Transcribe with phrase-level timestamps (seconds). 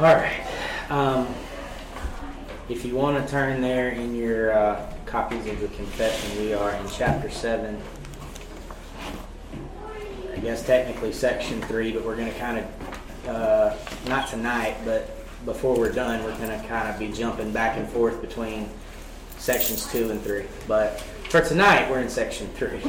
[0.00, 0.46] All right.
[0.90, 1.26] Um,
[2.68, 6.70] if you want to turn there in your uh, copies of the confession, we are
[6.70, 7.82] in chapter 7.
[10.32, 13.76] I guess technically section 3, but we're going to kind of, uh,
[14.06, 17.88] not tonight, but before we're done, we're going to kind of be jumping back and
[17.88, 18.68] forth between
[19.38, 20.44] sections 2 and 3.
[20.68, 22.80] But for tonight, we're in section 3.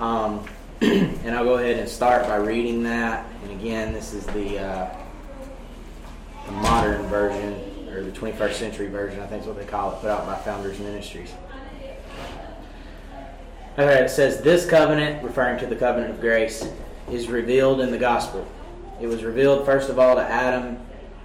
[0.00, 0.44] Um,
[0.80, 3.24] and I'll go ahead and start by reading that.
[3.44, 4.58] And again, this is the.
[4.58, 5.05] Uh,
[6.52, 7.54] modern version,
[7.90, 10.36] or the 21st century version, I think is what they call it, put out by
[10.36, 11.32] Founders Ministries.
[13.78, 16.66] Okay, it says, This covenant, referring to the covenant of grace,
[17.10, 18.46] is revealed in the gospel.
[19.00, 20.78] It was revealed first of all to Adam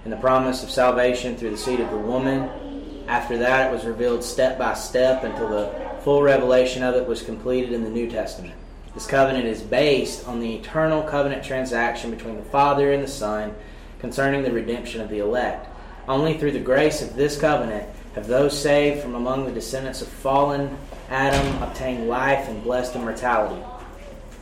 [0.04, 3.04] in the promise of salvation through the seed of the woman.
[3.08, 7.22] After that, it was revealed step by step until the full revelation of it was
[7.22, 8.54] completed in the New Testament.
[8.94, 13.54] This covenant is based on the eternal covenant transaction between the Father and the Son
[14.02, 15.66] concerning the redemption of the elect.
[16.06, 20.08] Only through the grace of this covenant have those saved from among the descendants of
[20.08, 20.76] fallen
[21.08, 23.62] Adam obtained life and blessed immortality.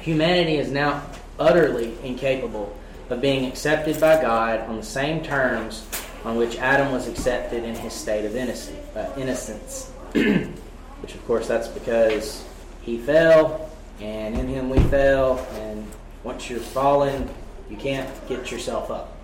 [0.00, 1.02] Humanity is now
[1.38, 2.76] utterly incapable
[3.10, 5.86] of being accepted by God on the same terms
[6.24, 9.90] on which Adam was accepted in his state of uh, innocence.
[10.12, 12.44] which, of course, that's because
[12.82, 15.86] he fell, and in him we fell, and
[16.24, 17.28] once you're fallen,
[17.70, 19.16] you can't get yourself up.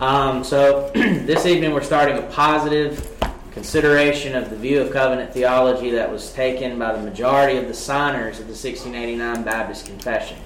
[0.00, 3.14] um, so this evening we're starting a positive
[3.52, 7.74] consideration of the view of covenant theology that was taken by the majority of the
[7.74, 10.38] signers of the 1689 Baptist Confession.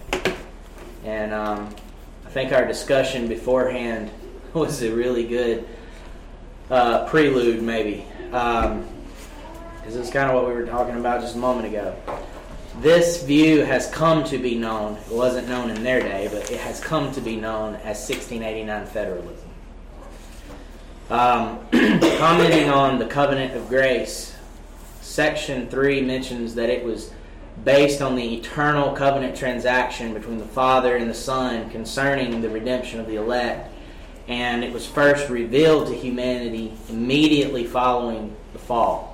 [1.05, 1.75] And um,
[2.27, 4.11] I think our discussion beforehand
[4.53, 5.65] was a really good
[6.71, 8.05] uh, prelude, maybe.
[8.33, 8.87] Um,
[9.85, 11.97] this is kind of what we were talking about just a moment ago
[12.81, 14.97] this view has come to be known.
[14.97, 18.87] It wasn't known in their day, but it has come to be known as 1689
[18.87, 19.48] federalism.
[21.11, 21.61] Um,
[22.19, 24.35] commenting on the covenant of grace,
[25.02, 27.13] section 3 mentions that it was
[27.64, 32.98] based on the eternal covenant transaction between the Father and the Son concerning the redemption
[32.98, 33.70] of the elect.
[34.29, 39.11] And it was first revealed to humanity immediately following the fall.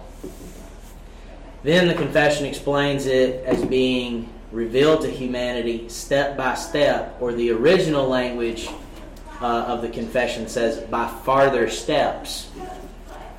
[1.63, 7.51] Then the confession explains it as being revealed to humanity step by step, or the
[7.51, 8.69] original language
[9.41, 12.51] uh, of the confession says by farther steps,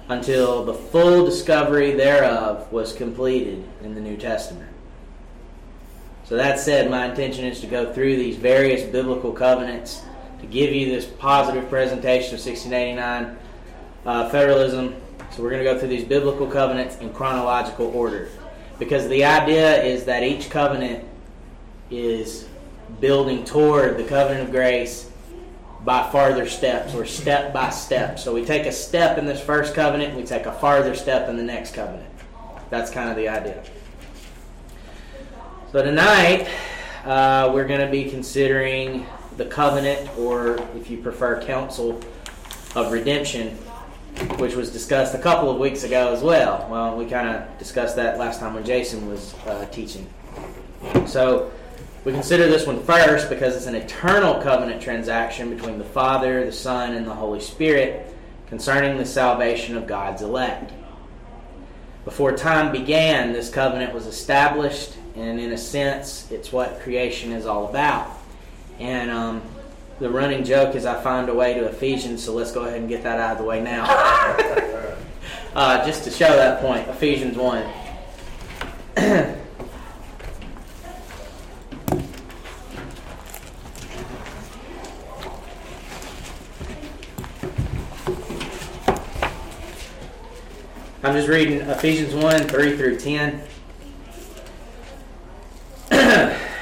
[0.09, 4.69] until the full discovery thereof was completed in the New Testament.
[6.25, 10.03] So, that said, my intention is to go through these various biblical covenants
[10.41, 13.37] to give you this positive presentation of 1689
[14.05, 14.95] uh, federalism
[15.31, 18.29] so we're going to go through these biblical covenants in chronological order.
[18.77, 21.05] Because the idea is that each covenant
[21.91, 22.47] is
[22.99, 25.09] building toward the covenant of grace
[25.83, 28.19] by farther steps or step by step.
[28.19, 31.37] So we take a step in this first covenant, we take a farther step in
[31.37, 32.11] the next covenant.
[32.69, 33.63] That's kind of the idea.
[35.71, 36.49] So tonight,
[37.05, 39.05] uh, we're going to be considering
[39.37, 42.01] the covenant, or if you prefer, counsel
[42.75, 43.57] of redemption
[44.37, 46.67] which was discussed a couple of weeks ago as well.
[46.69, 50.07] Well, we kind of discussed that last time when Jason was uh, teaching.
[51.05, 51.51] So
[52.05, 56.51] we consider this one first because it's an eternal covenant transaction between the Father, the
[56.51, 58.13] Son, and the Holy Spirit
[58.47, 60.73] concerning the salvation of God's elect.
[62.05, 67.45] Before time began, this covenant was established, and in a sense, it's what creation is
[67.45, 68.09] all about.
[68.79, 69.41] And um,
[69.99, 72.87] the running joke is I find a way to Ephesians, so let's go ahead and
[72.87, 73.85] get that out of the way now.
[75.55, 77.65] uh, just to show that point, Ephesians 1.
[91.01, 93.41] I'm just reading Ephesians 1 3 through 10.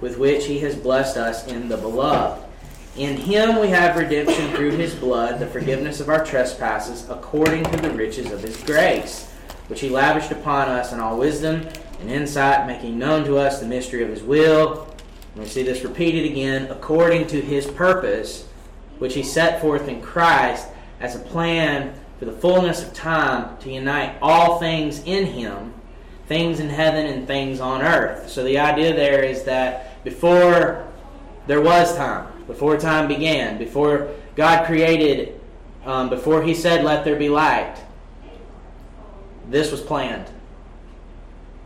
[0.00, 2.44] with which he has blessed us in the beloved.
[2.96, 7.76] In him we have redemption through his blood, the forgiveness of our trespasses, according to
[7.76, 9.30] the riches of his grace,
[9.68, 11.66] which he lavished upon us in all wisdom
[12.00, 14.84] and insight, making known to us the mystery of his will.
[15.34, 18.48] And we see this repeated again, according to his purpose,
[18.98, 20.66] which he set forth in Christ
[21.00, 25.72] as a plan for the fullness of time to unite all things in Him,
[26.26, 28.28] things in heaven and things on earth.
[28.28, 30.88] So the idea there is that before
[31.46, 35.38] there was time, before time began, before God created,
[35.84, 37.76] um, before He said, Let there be light,
[39.50, 40.26] this was planned.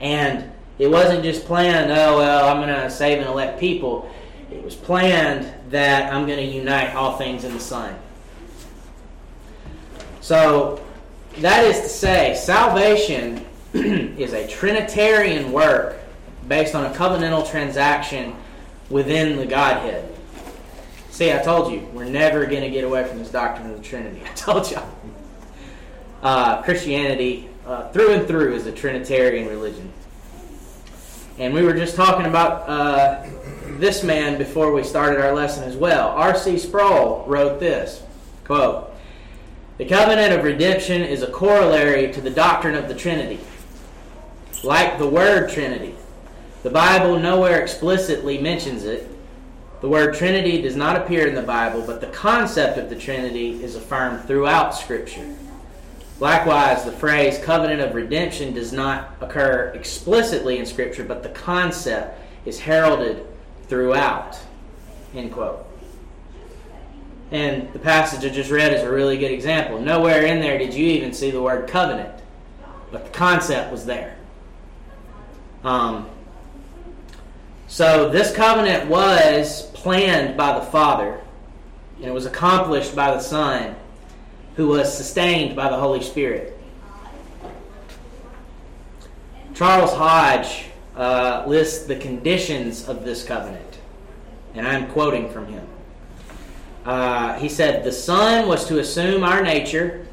[0.00, 0.50] And
[0.80, 4.10] it wasn't just planned, oh, well, I'm going to save and elect people.
[4.50, 7.94] It was planned that I'm going to unite all things in the Son.
[10.20, 10.84] So,
[11.38, 16.01] that is to say, salvation is a Trinitarian work
[16.48, 18.34] based on a covenantal transaction
[18.90, 20.08] within the Godhead.
[21.10, 23.82] See, I told you, we're never going to get away from this doctrine of the
[23.82, 24.22] Trinity.
[24.30, 24.78] I told you.
[26.22, 29.92] Uh, Christianity, uh, through and through, is a Trinitarian religion.
[31.38, 33.26] And we were just talking about uh,
[33.78, 36.08] this man before we started our lesson as well.
[36.10, 36.58] R.C.
[36.58, 38.02] Sproul wrote this
[38.44, 38.94] quote,
[39.78, 43.40] The covenant of redemption is a corollary to the doctrine of the Trinity.
[44.62, 45.94] Like the word Trinity,
[46.62, 49.08] the Bible nowhere explicitly mentions it.
[49.80, 53.62] The word Trinity does not appear in the Bible, but the concept of the Trinity
[53.62, 55.34] is affirmed throughout Scripture.
[56.20, 62.20] Likewise, the phrase covenant of redemption does not occur explicitly in Scripture, but the concept
[62.46, 63.26] is heralded
[63.66, 64.38] throughout.
[65.16, 65.66] End quote.
[67.32, 69.80] And the passage I just read is a really good example.
[69.80, 72.14] Nowhere in there did you even see the word covenant,
[72.92, 74.16] but the concept was there.
[75.64, 76.08] Um,
[77.72, 81.18] so this covenant was planned by the Father,
[81.96, 83.74] and it was accomplished by the Son
[84.56, 86.60] who was sustained by the Holy Spirit.
[89.54, 93.78] Charles Hodge uh, lists the conditions of this covenant,
[94.52, 95.66] and I'm quoting from him.
[96.84, 100.06] Uh, he said, The Son was to assume our nature,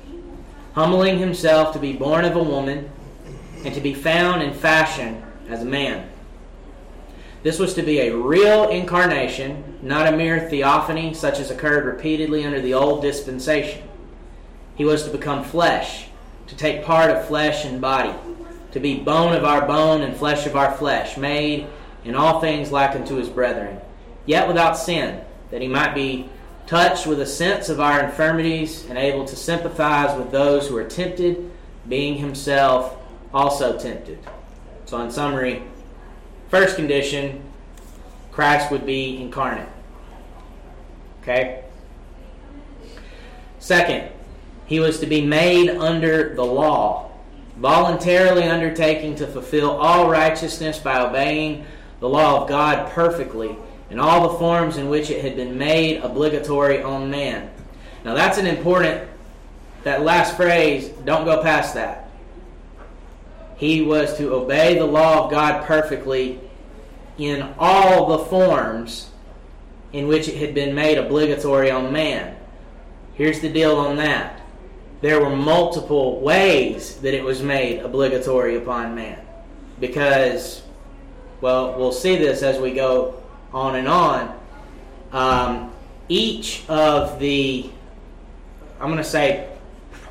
[0.76, 2.90] humbling himself to be born of a woman,
[3.66, 6.10] and to be found in fashion as a man.
[7.42, 12.44] This was to be a real incarnation, not a mere theophany such as occurred repeatedly
[12.44, 13.88] under the old dispensation.
[14.76, 16.08] He was to become flesh,
[16.48, 18.14] to take part of flesh and body,
[18.72, 21.68] to be bone of our bone and flesh of our flesh, made
[22.04, 23.80] in all things like unto his brethren,
[24.26, 25.22] yet without sin,
[25.52, 26.30] that he might be
[26.68, 30.84] touched with a sense of our infirmities and able to sympathize with those who are
[30.84, 31.50] tempted,
[31.88, 32.98] being himself
[33.34, 34.20] also tempted.
[34.86, 35.64] So, in summary,
[36.50, 37.44] first condition
[38.32, 39.68] Christ would be incarnate.
[41.22, 41.64] Okay?
[43.60, 44.10] Second,
[44.66, 47.12] he was to be made under the law,
[47.58, 51.66] voluntarily undertaking to fulfill all righteousness by obeying
[52.00, 53.56] the law of God perfectly
[53.90, 57.50] in all the forms in which it had been made obligatory on man.
[58.06, 59.10] Now that's an important
[59.84, 62.09] that last phrase, don't go past that.
[63.60, 66.40] He was to obey the law of God perfectly
[67.18, 69.12] in all the forms
[69.92, 72.38] in which it had been made obligatory on man.
[73.16, 74.40] Here's the deal on that
[75.02, 79.20] there were multiple ways that it was made obligatory upon man.
[79.80, 80.62] Because,
[81.40, 83.22] well, we'll see this as we go
[83.54, 84.40] on and on.
[85.14, 85.74] Um,
[86.10, 87.70] each of the,
[88.80, 89.50] I'm going to say,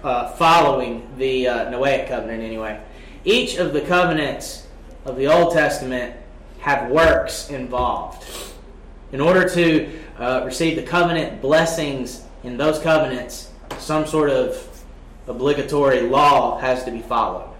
[0.02, 2.80] uh, following the uh, Noahic covenant anyway,
[3.24, 4.66] each of the covenants
[5.04, 6.14] of the Old Testament
[6.60, 8.24] have works involved.
[9.12, 14.84] In order to uh, receive the covenant blessings in those covenants, some sort of
[15.26, 17.54] obligatory law has to be followed.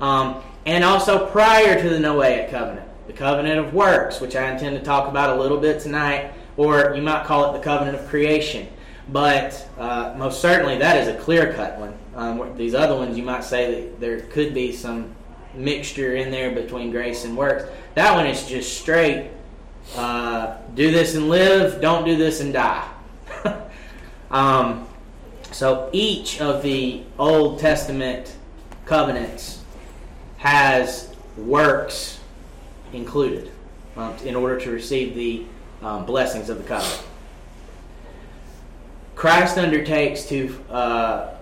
[0.00, 4.78] Um, and also prior to the Noahic covenant, the covenant of works, which I intend
[4.78, 8.06] to talk about a little bit tonight, or you might call it the covenant of
[8.08, 8.68] creation.
[9.08, 11.98] But uh, most certainly that is a clear cut one.
[12.14, 15.14] Um, these other ones, you might say that there could be some
[15.54, 17.64] mixture in there between grace and works.
[17.94, 19.30] That one is just straight
[19.96, 22.88] uh, do this and live, don't do this and die.
[24.30, 24.86] um,
[25.50, 28.36] so each of the Old Testament
[28.86, 29.62] covenants
[30.38, 32.20] has works
[32.92, 33.50] included
[33.96, 35.44] um, in order to receive the
[35.82, 37.02] um, blessings of the covenant.
[39.16, 41.34] Christ undertakes to uh,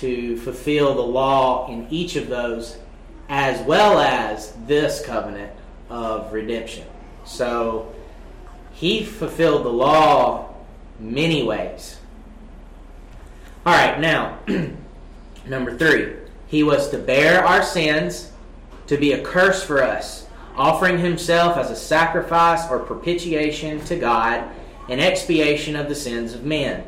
[0.00, 2.76] to fulfill the law in each of those,
[3.28, 5.52] as well as this covenant
[5.88, 6.86] of redemption.
[7.24, 7.94] So
[8.72, 10.54] he fulfilled the law
[10.98, 11.98] many ways.
[13.64, 14.38] All right, now,
[15.46, 16.14] number three,
[16.46, 18.32] he was to bear our sins,
[18.86, 20.26] to be a curse for us,
[20.56, 24.48] offering himself as a sacrifice or propitiation to God
[24.88, 26.84] in expiation of the sins of men.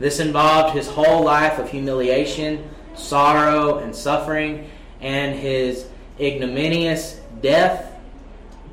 [0.00, 4.68] This involved his whole life of humiliation, sorrow, and suffering,
[5.02, 5.86] and his
[6.18, 7.94] ignominious death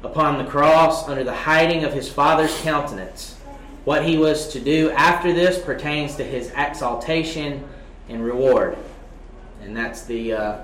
[0.03, 3.35] upon the cross under the hiding of his Father's countenance.
[3.83, 7.67] What he was to do after this pertains to his exaltation
[8.07, 8.77] and reward.
[9.61, 10.59] And that's the uh,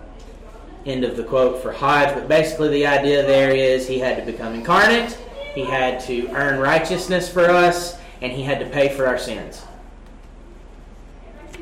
[0.86, 2.16] end of the quote for Hodge.
[2.16, 5.18] But basically, the idea there is he had to become incarnate,
[5.54, 9.64] he had to earn righteousness for us, and he had to pay for our sins.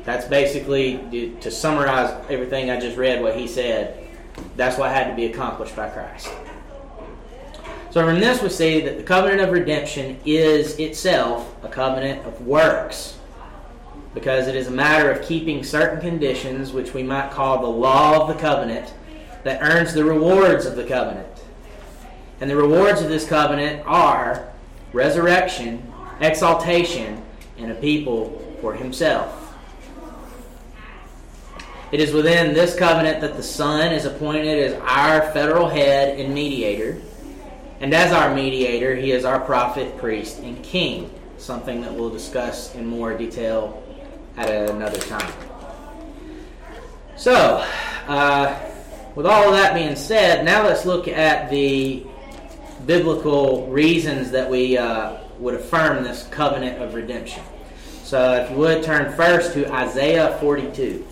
[0.04, 4.08] That's basically, to summarize everything I just read, what he said.
[4.56, 6.28] That's what had to be accomplished by Christ.
[7.90, 12.46] So from this we see that the covenant of redemption is itself a covenant of
[12.46, 13.18] works.
[14.14, 18.22] Because it is a matter of keeping certain conditions, which we might call the law
[18.22, 18.92] of the covenant,
[19.44, 21.28] that earns the rewards of the covenant.
[22.40, 24.48] And the rewards of this covenant are
[24.92, 27.22] resurrection, exaltation,
[27.56, 29.41] and a people for himself.
[31.92, 36.32] It is within this covenant that the Son is appointed as our federal head and
[36.32, 36.98] mediator.
[37.80, 42.74] And as our mediator, he is our prophet, priest, and king, something that we'll discuss
[42.74, 43.82] in more detail
[44.38, 45.30] at another time.
[47.14, 47.62] So,
[48.08, 48.58] uh,
[49.14, 52.06] with all of that being said, now let's look at the
[52.86, 57.42] biblical reasons that we uh, would affirm this covenant of redemption.
[58.02, 61.06] So, if you would turn first to Isaiah 42.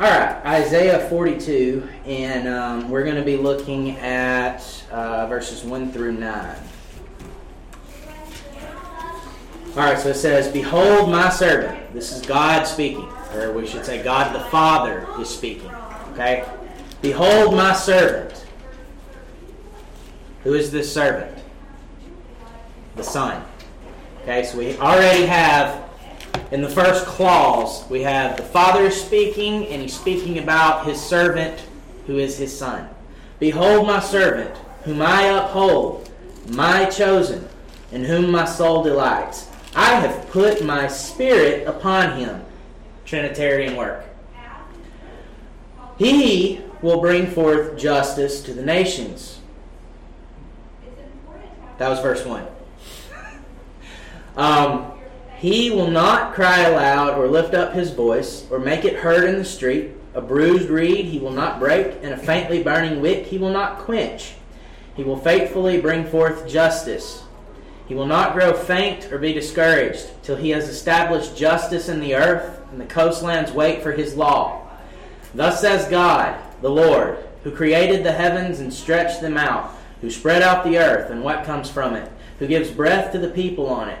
[0.00, 5.90] All right, Isaiah 42, and um, we're going to be looking at uh, verses 1
[5.90, 6.56] through 9.
[9.70, 11.94] All right, so it says, Behold my servant.
[11.94, 15.70] This is God speaking, or we should say, God the Father is speaking.
[16.12, 16.46] Okay?
[17.00, 18.46] Behold my servant.
[20.44, 21.42] Who is this servant?
[22.96, 23.42] The Son.
[24.22, 25.89] Okay, so we already have
[26.50, 31.00] in the first clause, we have the Father is speaking, and he's speaking about his
[31.00, 31.64] servant
[32.06, 32.88] who is his Son.
[33.38, 36.10] Behold, my servant, whom I uphold,
[36.48, 37.48] my chosen,
[37.92, 39.48] in whom my soul delights.
[39.74, 42.44] I have put my spirit upon him.
[43.04, 44.04] Trinitarian work.
[45.98, 49.40] He will bring forth justice to the nations.
[51.78, 52.46] That was verse 1.
[54.36, 54.99] um,
[55.40, 59.38] he will not cry aloud or lift up his voice or make it heard in
[59.38, 59.92] the street.
[60.12, 63.78] A bruised reed he will not break, and a faintly burning wick he will not
[63.78, 64.34] quench.
[64.94, 67.22] He will faithfully bring forth justice.
[67.88, 72.16] He will not grow faint or be discouraged till he has established justice in the
[72.16, 74.68] earth, and the coastlands wait for his law.
[75.34, 80.42] Thus says God, the Lord, who created the heavens and stretched them out, who spread
[80.42, 83.88] out the earth and what comes from it, who gives breath to the people on
[83.88, 84.00] it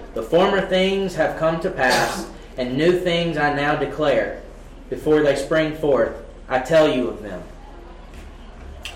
[0.13, 4.41] the former things have come to pass, and new things I now declare.
[4.89, 6.13] Before they spring forth,
[6.49, 7.41] I tell you of them.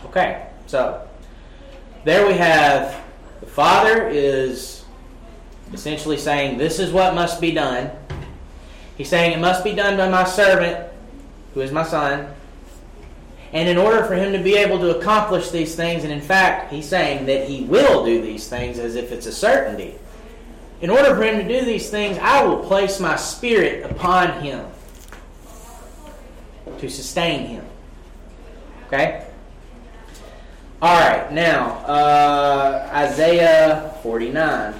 [0.06, 1.08] Okay, so
[2.04, 3.02] there we have
[3.40, 4.84] the Father is
[5.74, 7.92] essentially saying, This is what must be done.
[8.98, 10.92] He's saying, It must be done by my servant,
[11.54, 12.34] who is my Son.
[13.54, 16.74] And in order for him to be able to accomplish these things, and in fact,
[16.74, 19.96] he's saying that he will do these things as if it's a certainty.
[20.86, 24.68] In order for him to do these things, I will place my spirit upon him
[26.78, 27.66] to sustain him.
[28.86, 29.26] Okay?
[30.84, 34.76] All right, now, uh, Isaiah 49.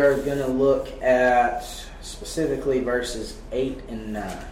[0.00, 1.64] Are going to look at
[2.00, 4.44] specifically verses 8 and 9.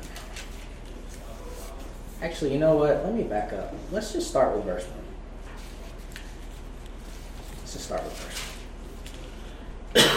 [2.21, 3.05] Actually, you know what?
[3.05, 3.75] Let me back up.
[3.91, 4.93] Let's just start with verse 1.
[7.59, 8.13] Let's just start with
[9.95, 10.15] verse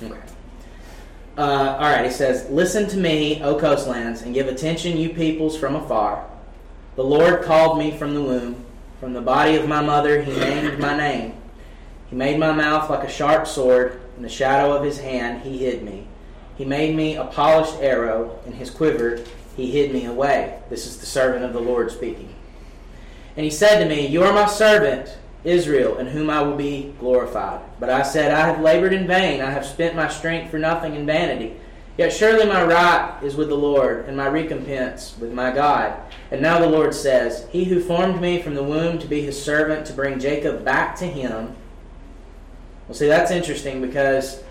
[0.00, 0.12] 1.
[0.12, 0.32] okay.
[1.38, 5.56] Uh, all right, he says, Listen to me, O coastlands, and give attention, you peoples
[5.56, 6.28] from afar.
[6.96, 8.64] The Lord called me from the womb.
[9.00, 11.34] From the body of my mother, he named my name.
[12.12, 13.98] He made my mouth like a sharp sword.
[14.18, 16.06] In the shadow of his hand, he hid me.
[16.58, 18.38] He made me a polished arrow.
[18.44, 19.24] In his quiver,
[19.56, 20.60] he hid me away.
[20.68, 22.34] This is the servant of the Lord speaking.
[23.34, 26.94] And he said to me, You are my servant, Israel, in whom I will be
[27.00, 27.62] glorified.
[27.80, 29.40] But I said, I have labored in vain.
[29.40, 31.56] I have spent my strength for nothing in vanity.
[31.96, 35.98] Yet surely my right is with the Lord, and my recompense with my God.
[36.30, 39.42] And now the Lord says, He who formed me from the womb to be his
[39.42, 41.56] servant, to bring Jacob back to him
[42.92, 44.42] well, see, that's interesting because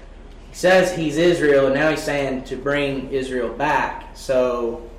[0.50, 4.17] he says he's Israel, and now he's saying to bring Israel back.
[4.17, 4.89] So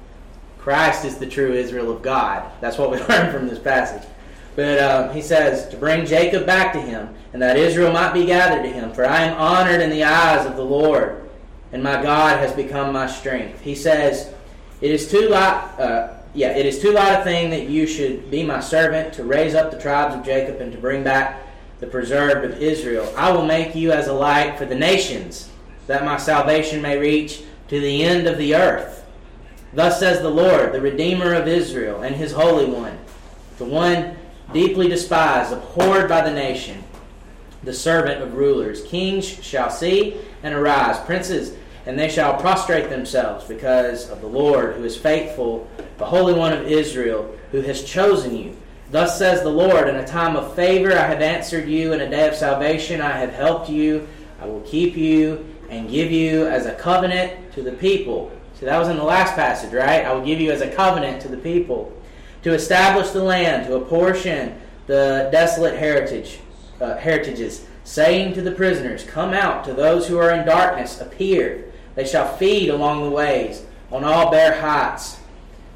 [0.60, 2.48] Christ is the true Israel of God.
[2.60, 4.08] That's what we learn from this passage.
[4.54, 8.26] But uh, he says to bring Jacob back to him, and that Israel might be
[8.26, 8.92] gathered to him.
[8.92, 11.28] For I am honored in the eyes of the Lord,
[11.72, 13.60] and my God has become my strength.
[13.60, 14.32] He says,
[14.80, 18.30] "It is too light, uh, yeah, it is too light a thing that you should
[18.30, 21.42] be my servant to raise up the tribes of Jacob and to bring back
[21.82, 23.12] the preserved of Israel.
[23.16, 25.50] I will make you as a light for the nations,
[25.88, 29.04] that my salvation may reach to the end of the earth.
[29.72, 32.96] Thus says the Lord, the Redeemer of Israel, and his Holy One,
[33.58, 34.16] the one
[34.52, 36.84] deeply despised, abhorred by the nation,
[37.64, 38.84] the servant of rulers.
[38.84, 44.76] Kings shall see and arise, princes, and they shall prostrate themselves because of the Lord
[44.76, 48.56] who is faithful, the Holy One of Israel, who has chosen you
[48.92, 52.10] Thus says the Lord, in a time of favor I have answered you, in a
[52.10, 54.06] day of salvation I have helped you.
[54.38, 58.30] I will keep you and give you as a covenant to the people.
[58.60, 60.04] See, that was in the last passage, right?
[60.04, 61.90] I will give you as a covenant to the people.
[62.42, 66.40] To establish the land, to apportion the desolate heritage,
[66.78, 71.64] uh, heritages, saying to the prisoners, Come out, to those who are in darkness, appear.
[71.94, 75.21] They shall feed along the ways, on all bare heights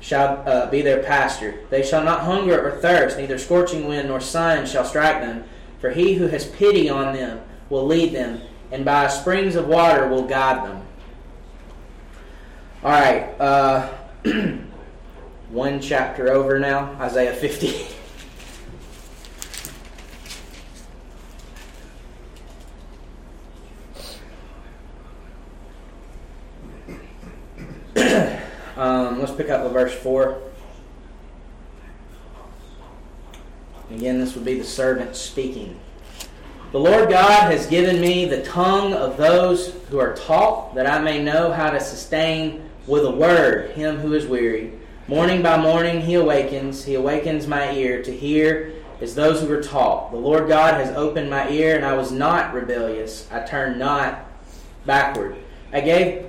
[0.06, 1.66] shall uh, be their pasture.
[1.68, 5.42] They shall not hunger or thirst, neither scorching wind nor sun shall strike them.
[5.80, 7.40] For he who has pity on them
[7.70, 8.40] will lead them,
[8.70, 10.86] and by springs of water will guide them.
[12.84, 13.88] All right, uh,
[15.50, 17.96] one chapter over now, Isaiah 50.
[28.76, 30.40] Um, let's pick up with verse 4.
[33.90, 35.80] Again, this would be the servant speaking.
[36.70, 41.00] The Lord God has given me the tongue of those who are taught, that I
[41.00, 44.72] may know how to sustain with a word him who is weary.
[45.08, 49.62] Morning by morning he awakens, he awakens my ear to hear as those who are
[49.62, 50.12] taught.
[50.12, 53.28] The Lord God has opened my ear, and I was not rebellious.
[53.32, 54.24] I turned not
[54.84, 55.36] backward.
[55.72, 56.25] I gave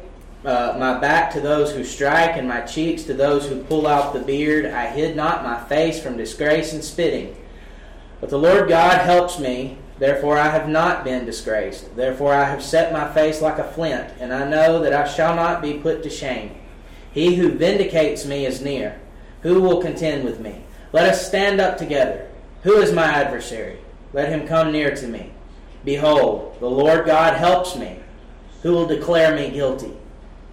[0.48, 4.14] uh, my back to those who strike, and my cheeks to those who pull out
[4.14, 4.66] the beard.
[4.66, 7.36] I hid not my face from disgrace and spitting.
[8.22, 11.94] But the Lord God helps me, therefore I have not been disgraced.
[11.98, 15.36] Therefore I have set my face like a flint, and I know that I shall
[15.36, 16.56] not be put to shame.
[17.12, 19.02] He who vindicates me is near.
[19.42, 20.64] Who will contend with me?
[20.94, 22.26] Let us stand up together.
[22.64, 23.80] Who is my adversary?
[24.14, 25.34] Let him come near to me.
[25.84, 28.00] Behold, the Lord God helps me.
[28.64, 29.92] Who will declare me guilty?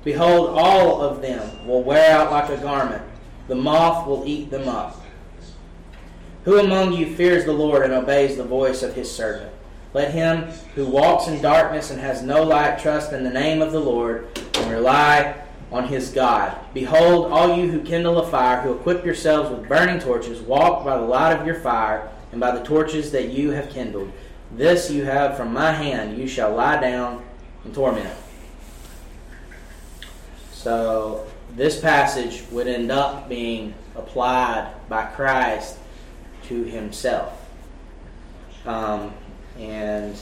[0.05, 3.03] Behold, all of them will wear out like a garment.
[3.49, 5.01] The moth will eat them up.
[6.45, 9.51] Who among you fears the Lord and obeys the voice of his servant?
[9.95, 10.43] Let him
[10.75, 14.29] who walks in darkness and has no light trust in the name of the Lord
[14.57, 15.37] and rely
[15.73, 16.55] on his God.
[16.75, 20.99] Behold, all you who kindle a fire, who equip yourselves with burning torches, walk by
[20.99, 24.13] the light of your fire and by the torches that you have kindled.
[24.53, 27.25] This you have from my hand, you shall lie down
[27.65, 28.11] in torment.
[30.65, 35.77] So this passage would end up being applied by Christ
[36.45, 37.39] to himself.
[38.65, 39.13] Um,
[39.59, 40.17] and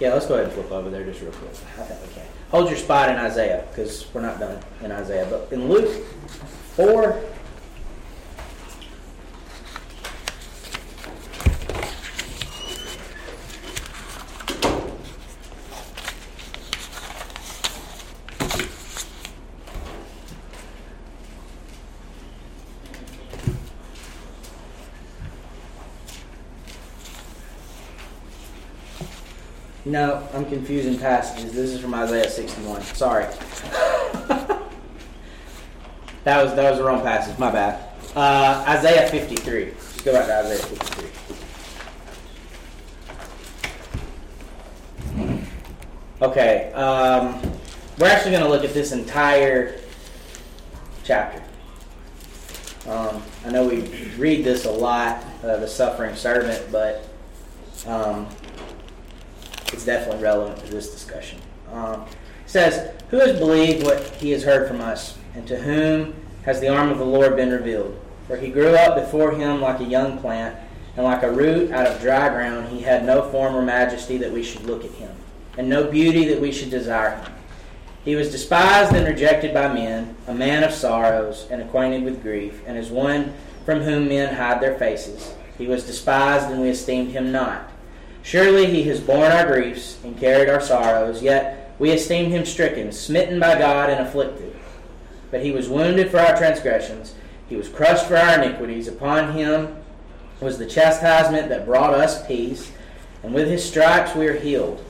[0.00, 1.50] yeah, let's go ahead and flip over there just real quick.
[1.50, 2.24] I think we can.
[2.50, 5.26] Hold your spot in Isaiah because we're not done in Isaiah.
[5.28, 6.02] But in Luke
[6.76, 7.22] 4,
[29.96, 31.54] No, I'm confusing passages.
[31.54, 32.82] This is from Isaiah 61.
[32.82, 33.24] Sorry.
[36.22, 37.38] that was that was the wrong passage.
[37.38, 37.82] My bad.
[38.14, 39.64] Uh, Isaiah 53.
[39.64, 41.08] Let's go back to Isaiah 53.
[46.20, 46.72] Okay.
[46.74, 47.40] Um,
[47.98, 49.80] we're actually going to look at this entire
[51.04, 51.42] chapter.
[52.86, 53.80] Um, I know we
[54.18, 57.08] read this a lot, uh, the suffering servant, but
[57.86, 58.28] um,
[59.72, 61.38] it's definitely relevant to this discussion.
[61.72, 66.14] Um, it says, Who has believed what he has heard from us, and to whom
[66.44, 68.00] has the arm of the Lord been revealed?
[68.26, 70.56] For he grew up before him like a young plant,
[70.96, 74.32] and like a root out of dry ground, he had no form or majesty that
[74.32, 75.14] we should look at him,
[75.58, 77.32] and no beauty that we should desire him.
[78.04, 82.62] He was despised and rejected by men, a man of sorrows and acquainted with grief,
[82.64, 85.34] and as one from whom men hide their faces.
[85.58, 87.68] He was despised, and we esteemed him not.
[88.26, 92.90] Surely he has borne our griefs and carried our sorrows, yet we esteemed him stricken,
[92.90, 94.52] smitten by God, and afflicted.
[95.30, 97.14] But he was wounded for our transgressions,
[97.48, 98.88] he was crushed for our iniquities.
[98.88, 99.76] Upon him
[100.40, 102.72] was the chastisement that brought us peace,
[103.22, 104.84] and with his stripes we are healed.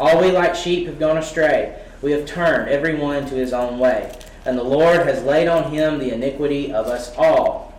[0.00, 3.78] All we like sheep have gone astray we have turned every one to his own
[3.78, 7.78] way, and the Lord has laid on him the iniquity of us all.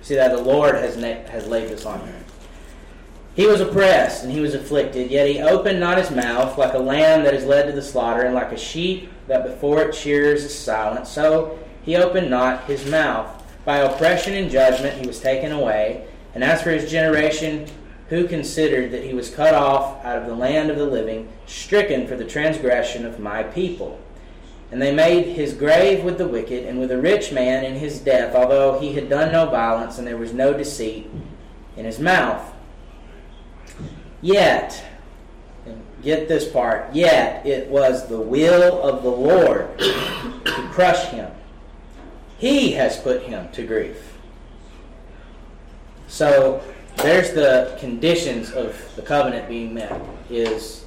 [0.00, 2.21] See that the Lord has, na- has laid this on him.
[3.34, 6.78] He was oppressed and he was afflicted, yet he opened not his mouth, like a
[6.78, 10.44] lamb that is led to the slaughter, and like a sheep that before it shears
[10.44, 11.06] is silent.
[11.06, 13.42] So he opened not his mouth.
[13.64, 16.06] By oppression and judgment he was taken away.
[16.34, 17.66] And as for his generation,
[18.08, 22.06] who considered that he was cut off out of the land of the living, stricken
[22.06, 23.98] for the transgression of my people.
[24.70, 28.00] And they made his grave with the wicked, and with a rich man in his
[28.00, 31.10] death, although he had done no violence, and there was no deceit
[31.76, 32.51] in his mouth.
[34.22, 34.82] Yet,
[36.02, 41.30] get this part, yet it was the will of the Lord to crush him.
[42.38, 44.16] He has put him to grief.
[46.06, 46.62] So,
[46.96, 50.84] there's the conditions of the covenant being met is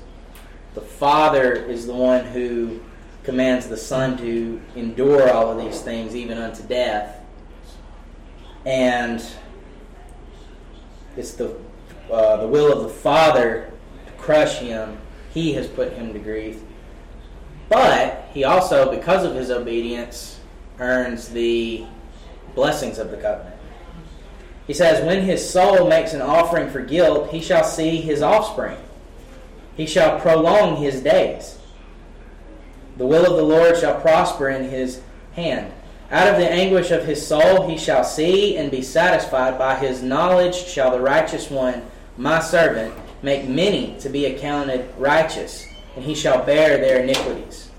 [0.73, 2.79] the father is the one who
[3.23, 7.25] commands the son to endure all of these things even unto death
[8.65, 9.25] and
[11.17, 11.57] it's the
[12.11, 13.71] uh, the will of the father
[14.05, 14.97] to crush him
[15.33, 16.61] he has put him to grief
[17.69, 20.39] but he also because of his obedience
[20.79, 21.85] earns the
[22.53, 23.55] blessings of the covenant
[24.67, 28.77] he says, When his soul makes an offering for guilt, he shall see his offspring.
[29.77, 31.59] He shall prolong his days.
[32.97, 35.01] The will of the Lord shall prosper in his
[35.33, 35.71] hand.
[36.09, 39.57] Out of the anguish of his soul he shall see and be satisfied.
[39.57, 41.83] By his knowledge shall the righteous one,
[42.17, 47.69] my servant, make many to be accounted righteous, and he shall bear their iniquities.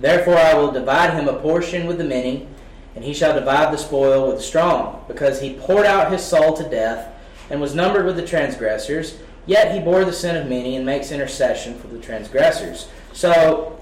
[0.00, 2.48] Therefore I will divide him a portion with the many
[2.94, 6.56] and he shall divide the spoil with the strong, because he poured out his soul
[6.56, 7.08] to death,
[7.50, 9.18] and was numbered with the transgressors.
[9.46, 12.88] Yet he bore the sin of many, and makes intercession for the transgressors.
[13.12, 13.78] So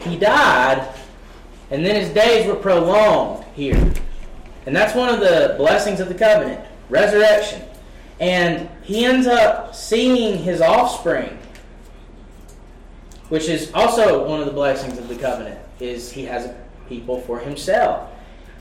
[0.00, 0.92] he died,
[1.70, 3.92] and then his days were prolonged here.
[4.66, 7.62] And that's one of the blessings of the covenant resurrection.
[8.22, 11.36] And he ends up seeing his offspring,
[13.30, 16.56] which is also one of the blessings of the covenant, is he has a
[16.88, 18.08] people for himself.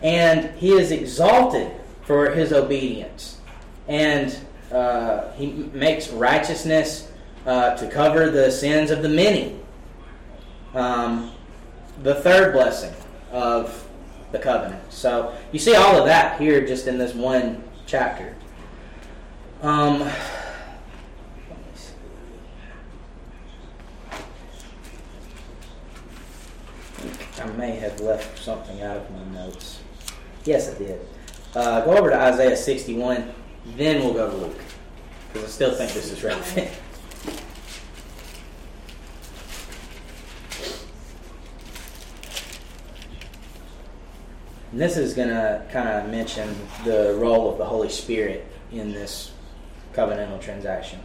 [0.02, 1.72] And he is exalted
[2.02, 3.38] for his obedience.
[3.88, 4.36] And
[4.72, 7.12] uh, he makes righteousness
[7.46, 9.60] uh, to cover the sins of the many.
[10.74, 11.34] Um,
[12.02, 12.96] the third blessing
[13.32, 13.88] of
[14.32, 14.92] the covenant.
[14.92, 18.36] So you see all of that here just in this one chapter.
[19.62, 20.10] Um,
[27.40, 29.82] I may have left something out of my notes.
[30.46, 31.00] Yes, I did.
[31.54, 33.32] Uh, go over to Isaiah 61,
[33.78, 34.60] then we'll go to Luke,
[35.32, 36.72] because I still think this is relevant.
[44.74, 49.31] This is going to kind of mention the role of the Holy Spirit in this
[49.94, 51.00] covenantal transaction.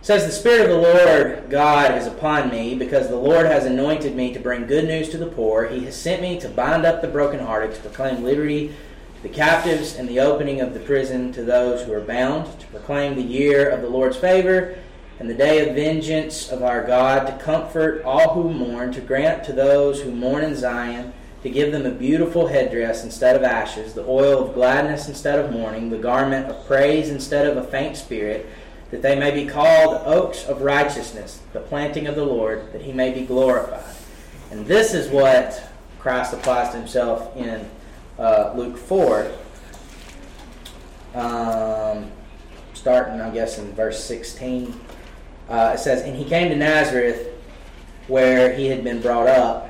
[0.00, 3.66] It says, The Spirit of the Lord God is upon me, because the Lord has
[3.66, 5.66] anointed me to bring good news to the poor.
[5.66, 8.68] He has sent me to bind up the brokenhearted, to proclaim liberty
[9.16, 12.66] to the captives, and the opening of the prison to those who are bound, to
[12.68, 14.78] proclaim the year of the Lord's favor,
[15.18, 19.44] and the day of vengeance of our God, to comfort all who mourn, to grant
[19.44, 23.94] to those who mourn in Zion, to give them a beautiful headdress instead of ashes,
[23.94, 27.96] the oil of gladness instead of mourning, the garment of praise instead of a faint
[27.96, 28.46] spirit
[28.90, 32.92] that they may be called oaks of righteousness, the planting of the Lord, that he
[32.92, 33.94] may be glorified.
[34.50, 35.62] And this is what
[36.00, 37.68] Christ applies to himself in
[38.18, 39.32] uh, Luke 4,
[41.14, 42.10] um,
[42.74, 44.78] starting, I guess, in verse 16.
[45.48, 47.28] Uh, it says, And he came to Nazareth,
[48.08, 49.69] where he had been brought up.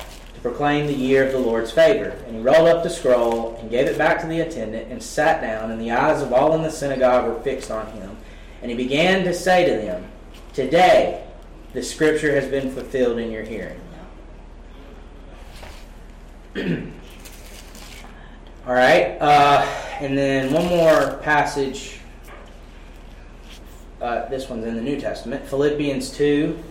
[0.41, 2.09] proclaim the year of the Lord's favor.
[2.25, 5.41] And he rolled up the scroll and gave it back to the attendant and sat
[5.41, 8.17] down, and the eyes of all in the synagogue were fixed on him.
[8.61, 10.05] And he began to say to them,
[10.53, 11.23] Today
[11.73, 13.79] the scripture has been fulfilled in your hearing.
[18.67, 19.65] All right, uh,
[20.01, 21.99] and then one more passage.
[24.01, 26.61] Uh, this one's in the New Testament, Philippians 2.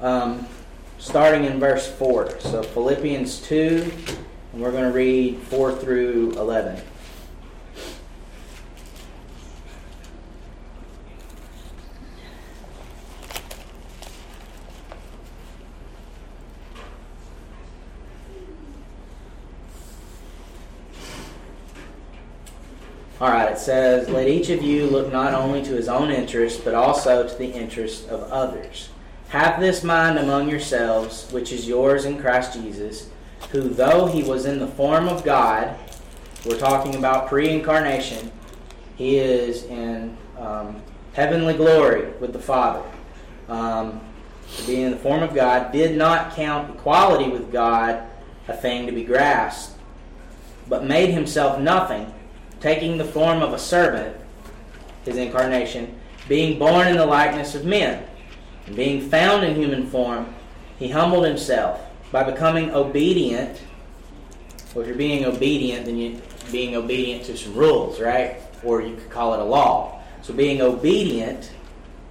[0.00, 0.46] Um,
[0.98, 2.40] starting in verse 4.
[2.40, 3.92] So Philippians 2,
[4.52, 6.82] and we're going to read 4 through 11.
[23.18, 26.66] All right, it says, Let each of you look not only to his own interest,
[26.66, 28.90] but also to the interest of others.
[29.28, 33.10] Have this mind among yourselves, which is yours in Christ Jesus,
[33.50, 35.76] who, though he was in the form of God,
[36.44, 38.30] we're talking about pre incarnation,
[38.94, 40.80] he is in um,
[41.12, 42.82] heavenly glory with the Father.
[43.48, 44.00] Um,
[44.64, 48.08] being in the form of God, did not count equality with God
[48.46, 49.76] a thing to be grasped,
[50.68, 52.14] but made himself nothing,
[52.60, 54.16] taking the form of a servant,
[55.04, 58.04] his incarnation, being born in the likeness of men
[58.66, 60.34] and being found in human form,
[60.78, 61.80] he humbled himself
[62.12, 63.60] by becoming obedient.
[64.74, 66.20] Well, if you're being obedient, then you're
[66.52, 68.36] being obedient to some rules, right?
[68.62, 70.02] Or you could call it a law.
[70.22, 71.50] So being obedient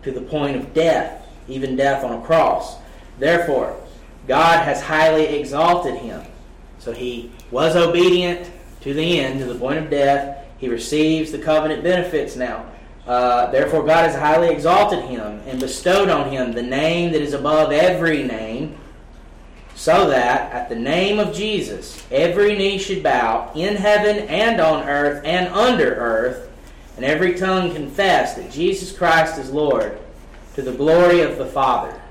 [0.03, 2.77] to the point of death, even death on a cross.
[3.19, 3.79] Therefore,
[4.27, 6.23] God has highly exalted him.
[6.79, 8.49] So he was obedient
[8.81, 10.45] to the end, to the point of death.
[10.57, 12.65] He receives the covenant benefits now.
[13.07, 17.33] Uh, therefore, God has highly exalted him and bestowed on him the name that is
[17.33, 18.77] above every name,
[19.75, 24.87] so that at the name of Jesus every knee should bow in heaven and on
[24.89, 26.49] earth and under earth,
[26.95, 29.99] and every tongue confess that Jesus Christ is Lord
[30.55, 32.01] to the glory of the Father.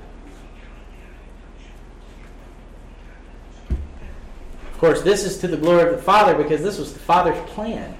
[4.71, 7.41] Of course, this is to the glory of the Father because this was the Father's
[7.49, 7.97] plan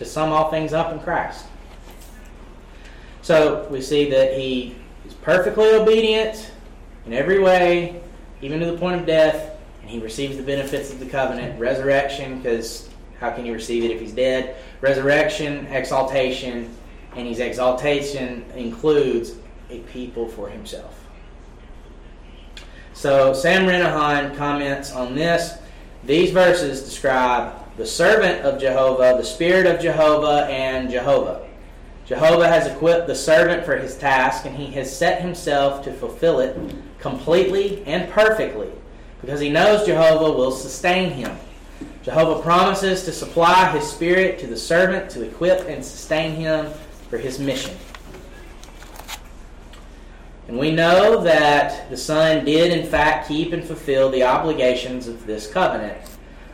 [0.00, 1.44] to sum all things up in Christ.
[3.20, 4.74] So we see that he
[5.06, 6.52] is perfectly obedient
[7.04, 8.00] in every way,
[8.40, 12.38] even to the point of death, and he receives the benefits of the covenant, resurrection,
[12.38, 12.88] because
[13.20, 14.56] how can he receive it if he's dead?
[14.80, 16.74] Resurrection, exaltation,
[17.14, 19.34] and his exaltation includes
[19.68, 20.96] a people for himself.
[22.94, 25.58] So Sam Renihan comments on this.
[26.04, 31.48] These verses describe the servant of Jehovah, the Spirit of Jehovah, and Jehovah.
[32.04, 36.40] Jehovah has equipped the servant for his task, and he has set himself to fulfill
[36.40, 36.58] it
[36.98, 38.68] completely and perfectly,
[39.22, 41.34] because he knows Jehovah will sustain him.
[42.02, 46.70] Jehovah promises to supply his Spirit to the servant to equip and sustain him
[47.08, 47.74] for his mission.
[50.48, 55.24] And we know that the Son did, in fact, keep and fulfill the obligations of
[55.24, 56.09] this covenant.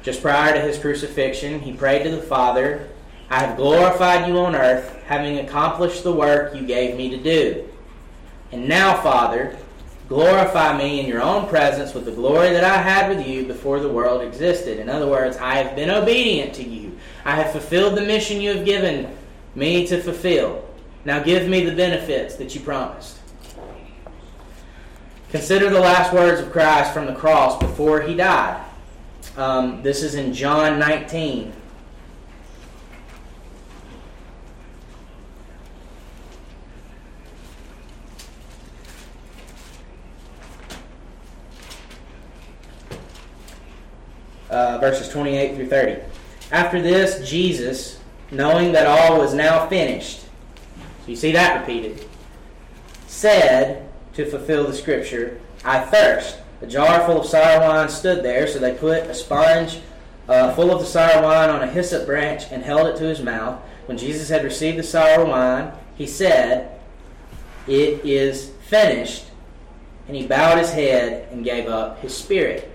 [0.06, 2.88] Just prior to his crucifixion, he prayed to the Father,
[3.28, 7.68] I have glorified you on earth, having accomplished the work you gave me to do.
[8.52, 9.58] And now, Father,
[10.08, 13.80] glorify me in your own presence with the glory that I had with you before
[13.80, 14.78] the world existed.
[14.78, 16.96] In other words, I have been obedient to you.
[17.24, 19.10] I have fulfilled the mission you have given
[19.56, 20.64] me to fulfill.
[21.04, 23.18] Now give me the benefits that you promised.
[25.30, 28.65] Consider the last words of Christ from the cross before he died.
[29.36, 31.52] Um, this is in John 19.
[44.48, 46.00] Uh, verses 28 through 30.
[46.50, 52.06] After this, Jesus, knowing that all was now finished, so you see that repeated,
[53.06, 56.38] said to fulfill the scripture, I thirst.
[56.62, 59.80] A jar full of sour wine stood there, so they put a sponge
[60.28, 63.22] uh, full of the sour wine on a hyssop branch and held it to his
[63.22, 63.60] mouth.
[63.86, 66.78] When Jesus had received the sour wine, he said,
[67.66, 69.26] It is finished.
[70.08, 72.72] And he bowed his head and gave up his spirit.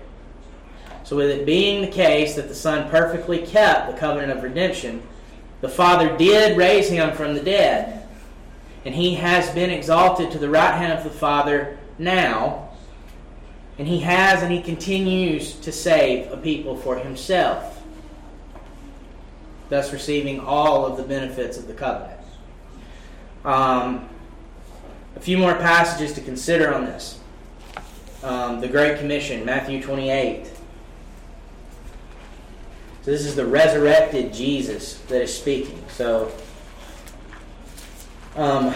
[1.04, 5.02] So, with it being the case that the Son perfectly kept the covenant of redemption,
[5.60, 8.06] the Father did raise him from the dead.
[8.84, 12.71] And he has been exalted to the right hand of the Father now.
[13.78, 17.82] And he has and he continues to save a people for himself,
[19.68, 22.20] thus receiving all of the benefits of the covenant.
[23.44, 24.08] Um,
[25.16, 27.18] a few more passages to consider on this.
[28.22, 30.46] Um, the Great Commission, Matthew 28.
[33.02, 35.82] So this is the resurrected Jesus that is speaking.
[35.88, 36.30] So,
[38.36, 38.72] um,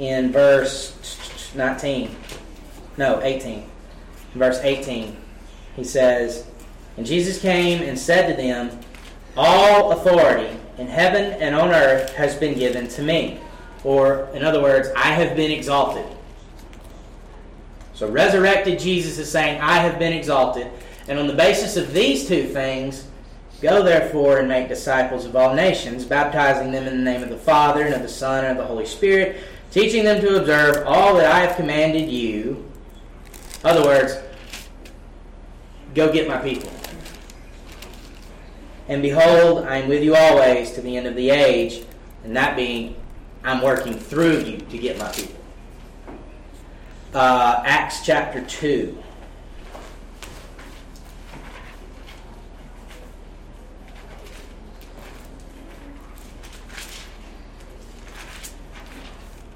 [0.00, 2.16] in verse 19,
[2.96, 3.68] no, 18,
[4.34, 5.14] verse 18,
[5.76, 6.46] he says,
[6.96, 8.80] And Jesus came and said to them,
[9.36, 13.40] All authority in heaven and on earth has been given to me.
[13.84, 16.06] Or, in other words, I have been exalted.
[17.92, 20.66] So, resurrected Jesus is saying, I have been exalted.
[21.08, 23.06] And on the basis of these two things,
[23.60, 27.36] go therefore and make disciples of all nations, baptizing them in the name of the
[27.36, 31.16] Father, and of the Son, and of the Holy Spirit, teaching them to observe all
[31.16, 32.68] that I have commanded you.
[33.64, 34.18] Other words,
[35.94, 36.70] go get my people.
[38.88, 41.84] And behold, I am with you always to the end of the age,
[42.24, 42.96] and that being,
[43.44, 45.36] I'm working through you to get my people.
[47.14, 49.00] Uh, Acts chapter 2.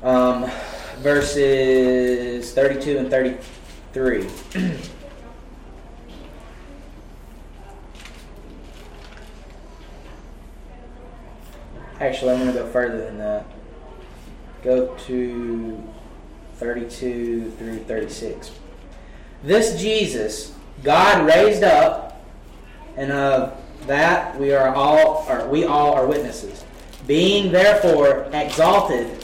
[0.05, 0.49] Um,
[0.99, 4.29] verses 32 and 33.
[12.01, 13.47] Actually, I'm going to go further than that.
[14.63, 15.83] Go to
[16.57, 18.53] 32 through 36.
[19.43, 22.23] This Jesus God raised up,
[22.97, 26.63] and of that we are all or we all are witnesses.
[27.07, 29.24] Being therefore exalted.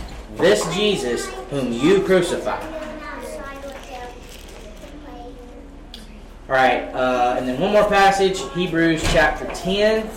[0.37, 2.63] this Jesus whom you crucified.
[6.49, 10.09] All right, uh, and then one more passage, Hebrews chapter 10.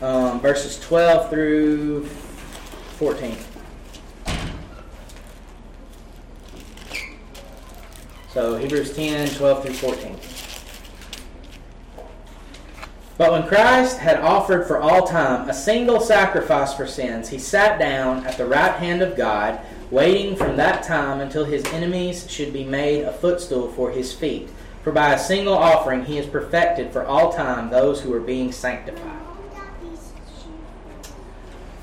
[0.00, 2.04] Um, verses 12 through
[2.98, 3.36] 14.
[8.30, 10.35] So Hebrews 10, 12 through 14.
[13.18, 17.78] But when Christ had offered for all time a single sacrifice for sins, he sat
[17.78, 19.58] down at the right hand of God,
[19.90, 24.50] waiting from that time until his enemies should be made a footstool for his feet.
[24.82, 28.52] For by a single offering he has perfected for all time those who are being
[28.52, 29.22] sanctified.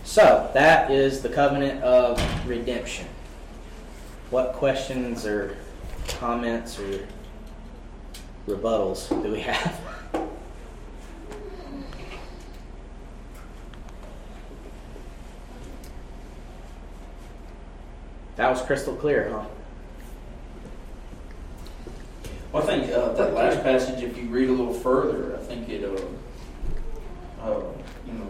[0.04, 3.08] So, that is the covenant of redemption.
[4.30, 5.58] What questions or
[6.08, 7.08] comments or
[8.48, 9.82] rebuttals do we have?
[18.36, 19.46] That was crystal clear, huh?
[22.52, 25.70] Well, I think uh, that last passage, if you read a little further, I think
[25.70, 27.64] it, uh, uh,
[28.06, 28.28] you know,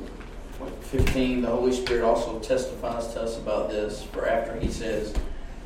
[0.62, 4.04] like 15, the Holy Spirit also testifies to us about this.
[4.04, 5.14] For after he says,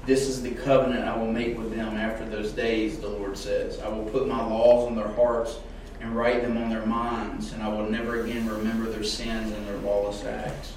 [0.06, 3.80] This is the covenant I will make with them after those days, the Lord says.
[3.80, 5.58] I will put my laws on their hearts
[6.02, 9.68] and write them on their minds, and I will never again remember their sins and
[9.68, 10.74] their lawless acts.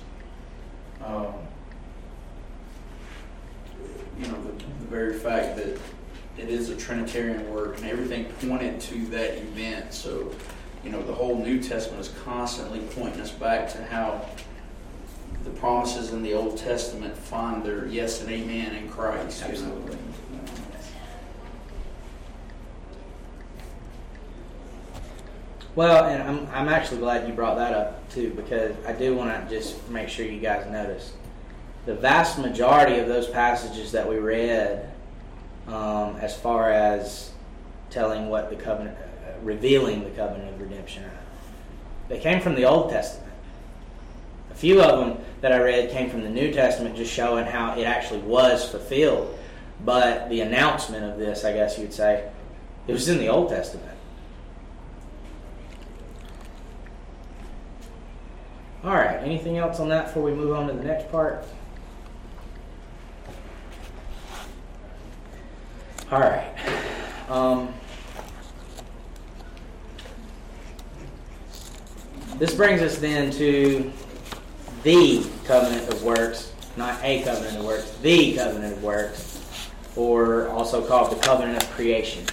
[1.04, 1.32] Um,
[4.20, 5.78] you know, the, the very fact that
[6.38, 9.92] it is a Trinitarian work and everything pointed to that event.
[9.92, 10.32] So,
[10.84, 14.24] you know, the whole New Testament is constantly pointing us back to how
[15.44, 19.42] the promises in the Old Testament find their yes and amen in Christ.
[19.42, 19.96] Absolutely.
[25.76, 29.48] Well, and I'm, I'm actually glad you brought that up too, because I do want
[29.48, 31.12] to just make sure you guys notice
[31.86, 34.90] the vast majority of those passages that we read,
[35.66, 37.30] um, as far as
[37.90, 41.04] telling what the covenant, uh, revealing the covenant of redemption,
[42.08, 43.32] they came from the Old Testament.
[44.50, 47.78] A few of them that I read came from the New Testament, just showing how
[47.78, 49.38] it actually was fulfilled.
[49.84, 52.28] But the announcement of this, I guess you'd say,
[52.86, 53.86] it was in the Old Testament.
[58.82, 61.44] All right, anything else on that before we move on to the next part?
[66.10, 66.52] All right.
[67.28, 67.72] Um,
[72.38, 73.92] this brings us then to
[74.82, 80.84] the covenant of works, not a covenant of works, the covenant of works, or also
[80.86, 82.24] called the covenant of creation.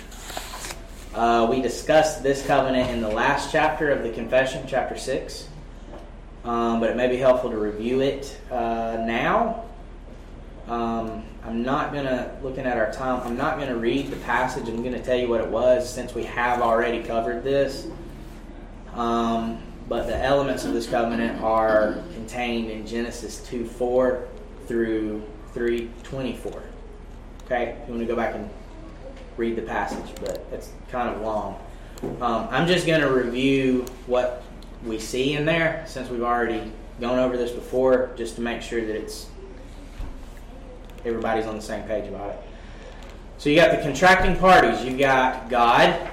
[1.14, 5.48] Uh, we discussed this covenant in the last chapter of the confession, chapter 6
[6.48, 9.66] um, but it may be helpful to review it uh, now.
[10.68, 14.18] Um, I'm not going to, looking at our time, I'm not going to read the
[14.18, 14.68] passage.
[14.68, 17.88] I'm going to tell you what it was since we have already covered this.
[18.94, 24.28] Um, but the elements of this covenant are contained in Genesis 2 4
[24.68, 25.24] through
[25.54, 26.64] 3 24.
[27.46, 27.78] Okay?
[27.88, 28.50] You want to go back and
[29.38, 31.62] read the passage, but it's kind of long.
[32.20, 34.44] Um, I'm just going to review what
[34.84, 38.86] we see in there, since we've already gone over this before, just to make sure
[38.86, 39.28] that it's
[41.08, 42.40] everybody's on the same page about it.
[43.38, 44.84] So you got the contracting parties.
[44.84, 46.10] You've got God,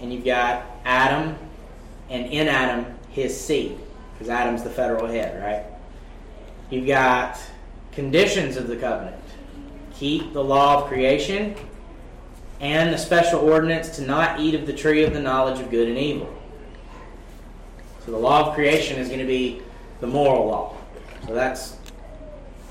[0.00, 1.36] and you've got Adam,
[2.08, 3.78] and in Adam his seed,
[4.12, 5.64] because Adam's the federal head, right?
[6.70, 7.40] You've got
[7.92, 9.16] conditions of the covenant.
[9.94, 11.54] Keep the law of creation
[12.60, 15.88] and the special ordinance to not eat of the tree of the knowledge of good
[15.88, 16.32] and evil.
[18.04, 19.62] So the law of creation is going to be
[20.00, 20.76] the moral law.
[21.26, 21.76] So that's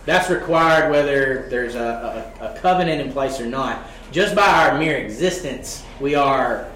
[0.10, 3.88] that's required whether there's a, a, a, covenant in place or not.
[4.12, 6.68] Just by our mere existence, we are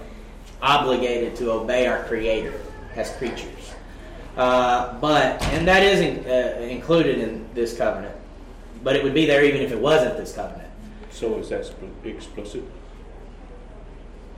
[0.62, 2.54] obligated to obey our Creator
[2.96, 3.74] as creatures.
[4.38, 8.16] Uh, but and that is in, uh, included in this covenant.
[8.84, 10.70] But it would be there even if it wasn't this covenant.
[11.10, 11.74] So is that
[12.04, 12.64] explicit?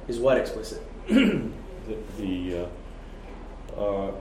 [0.08, 0.82] Is what explicit?
[1.08, 1.52] the,
[2.18, 2.70] the
[3.76, 4.12] uh, uh,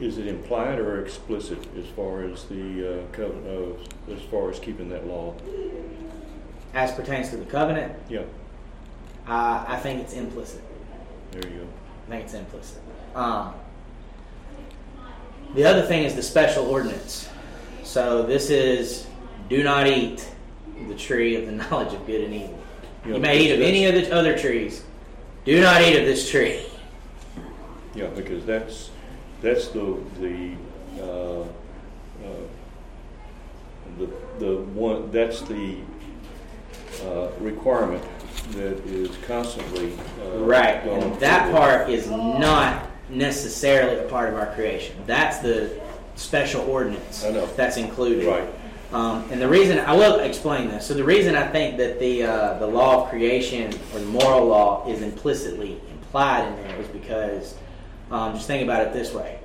[0.00, 3.78] is it implied or explicit as far as the uh, covenant,
[4.08, 5.34] uh, as far as keeping that law?
[6.74, 7.92] As pertains to the covenant?
[8.08, 8.20] Yeah.
[9.26, 10.62] Uh, I think it's implicit.
[11.32, 11.66] There you go.
[12.06, 12.82] I think it's implicit.
[13.14, 13.54] Um,
[15.54, 17.28] the other thing is the special ordinance.
[17.82, 19.06] So this is
[19.48, 20.28] do not eat
[20.88, 22.58] the tree of the knowledge of good and evil.
[23.04, 24.84] Yeah, you may eat of any of the other trees.
[25.44, 26.64] Do not eat of this tree.
[27.94, 28.90] Yeah, because that's
[29.40, 30.54] that's the the
[31.00, 31.46] uh, uh,
[33.98, 35.78] the the one that's the
[37.04, 38.04] uh, requirement
[38.52, 40.84] that is constantly uh, right.
[40.86, 44.96] And that part is not necessarily a part of our creation.
[45.06, 45.80] That's the
[46.16, 47.22] special ordinance
[47.56, 48.26] that's included.
[48.26, 48.48] Right.
[48.92, 50.84] Um, and the reason I will explain this.
[50.86, 54.46] So the reason I think that the uh, the law of creation or the moral
[54.46, 57.54] law is implicitly implied in there is because
[58.10, 59.38] um, just think about it this way: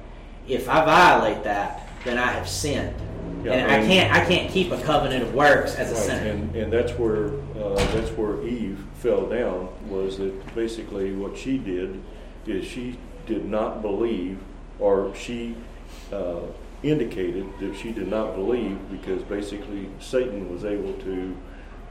[0.48, 2.96] if I violate that, then I have sinned,
[3.44, 6.04] yeah, and, and, I can't I can't keep a covenant of works as a right,
[6.04, 6.32] sinner.
[6.32, 7.28] And, and that's where
[7.62, 9.70] uh, that's where Eve fell down.
[9.90, 12.02] Was that basically what she did
[12.46, 14.40] is she did not believe,
[14.80, 15.56] or she
[16.12, 16.42] uh,
[16.84, 21.38] indicated that she did not believe because basically Satan was able to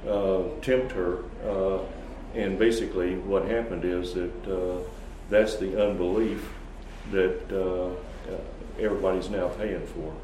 [0.09, 1.25] uh, tempt her.
[1.45, 1.81] Uh,
[2.35, 4.79] and basically, what happened is that uh,
[5.31, 6.49] that's the unbelief
[7.11, 7.91] that uh,
[8.79, 10.15] everybody's now paying for.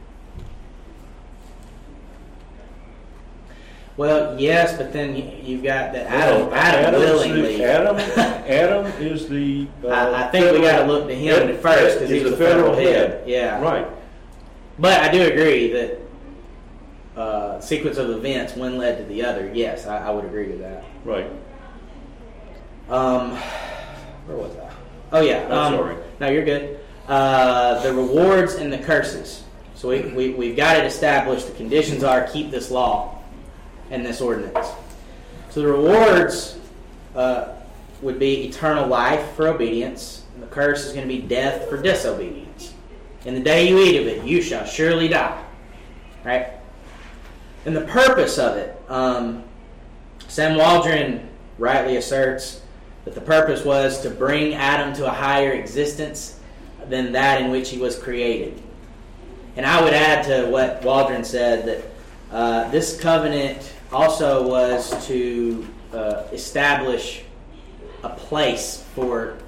[3.97, 5.15] Well, yes, but then
[5.45, 6.47] you've got that Adam.
[6.47, 7.59] Well, Adam willingly.
[7.59, 7.97] The, Adam,
[8.47, 9.67] Adam is the.
[9.85, 12.75] Uh, I, I, think we got to look to him first because he's the federal,
[12.75, 13.11] federal head.
[13.11, 13.29] head.
[13.29, 13.61] Yeah.
[13.61, 13.87] Right.
[14.79, 15.99] But I do agree that
[17.15, 19.53] uh, sequence of events, one led to the other.
[19.53, 20.83] Yes, I, I would agree with that.
[21.05, 21.31] Right.
[22.89, 23.37] Um,
[24.27, 24.71] where was I?
[25.13, 25.45] Oh yeah.
[25.45, 25.97] I'm um, sorry.
[26.21, 26.79] No, you're good.
[27.09, 29.43] Uh, the rewards and the curses.
[29.75, 31.47] So we, we, we've got it established.
[31.47, 33.23] The conditions are keep this law
[33.91, 34.69] and this ordinance.
[35.49, 36.59] So the rewards
[37.17, 37.55] uh,
[38.03, 41.81] would be eternal life for obedience, and the curse is going to be death for
[41.81, 42.75] disobedience.
[43.25, 45.43] In the day you eat of it, you shall surely die.
[46.25, 46.49] right?
[47.65, 49.43] And the purpose of it, um,
[50.29, 52.60] Sam Waldron rightly asserts
[53.11, 56.39] that the purpose was to bring Adam to a higher existence
[56.89, 58.63] than that in which he was created.
[59.57, 61.85] And I would add to what Waldron said that
[62.33, 67.25] uh, this covenant also was to uh, establish
[68.05, 69.39] a place for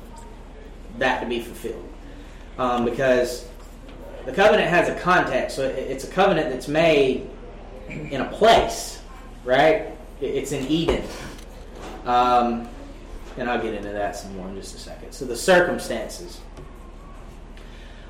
[0.99, 1.89] that to be fulfilled.
[2.59, 3.49] Um, because
[4.27, 7.31] the covenant has a context, so it's a covenant that's made
[7.89, 9.01] in a place,
[9.45, 9.97] right?
[10.21, 11.05] It's in Eden.
[12.05, 12.69] Um,
[13.37, 15.13] and I'll get into that some more in just a second.
[15.13, 16.41] So the circumstances.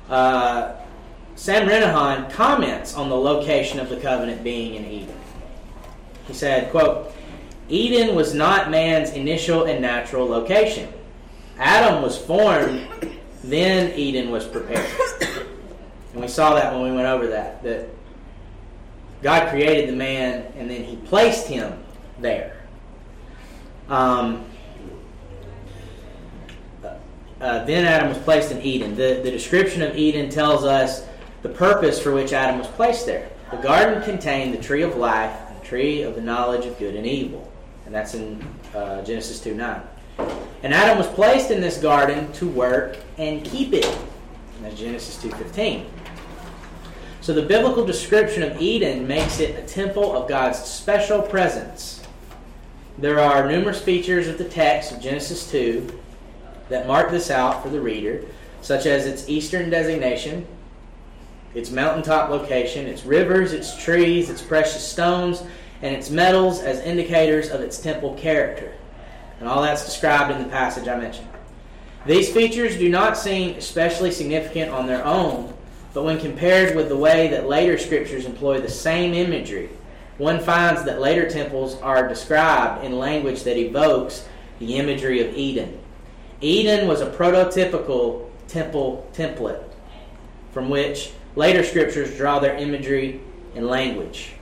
[0.09, 0.75] Uh,
[1.35, 5.17] Sam Renihan comments on the location of the covenant being in Eden.
[6.27, 7.13] He said, quote,
[7.69, 10.91] Eden was not man's initial and natural location.
[11.57, 12.87] Adam was formed,
[13.43, 14.89] then Eden was prepared.
[16.13, 17.89] And we saw that when we went over that, that
[19.21, 21.83] God created the man and then he placed him
[22.19, 22.57] there.
[23.89, 24.45] Um,
[27.43, 28.95] uh, then Adam was placed in Eden.
[28.95, 31.05] The, the description of Eden tells us
[31.41, 33.29] the purpose for which Adam was placed there.
[33.51, 36.95] The garden contained the tree of life, and the tree of the knowledge of good
[36.95, 37.51] and evil.
[37.85, 38.41] And that's in
[38.73, 39.81] uh, Genesis 2 9.
[40.63, 43.85] And Adam was placed in this garden to work and keep it.
[43.85, 45.85] And that's Genesis 2.15.
[47.19, 52.07] So the biblical description of Eden makes it a temple of God's special presence.
[52.97, 56.02] There are numerous features of the text of Genesis 2
[56.73, 58.25] that mark this out for the reader,
[58.61, 60.43] such as its eastern designation,
[61.53, 65.43] its mountaintop location, its rivers, its trees, its precious stones,
[65.83, 68.73] and its metals as indicators of its temple character.
[69.39, 71.27] And all that's described in the passage I mentioned.
[72.07, 75.53] These features do not seem especially significant on their own,
[75.93, 79.69] but when compared with the way that later scriptures employ the same imagery,
[80.17, 85.77] one finds that later temples are described in language that evokes the imagery of Eden.
[86.43, 89.63] Eden was a prototypical temple template
[90.51, 93.21] from which later scriptures draw their imagery
[93.55, 94.33] and language.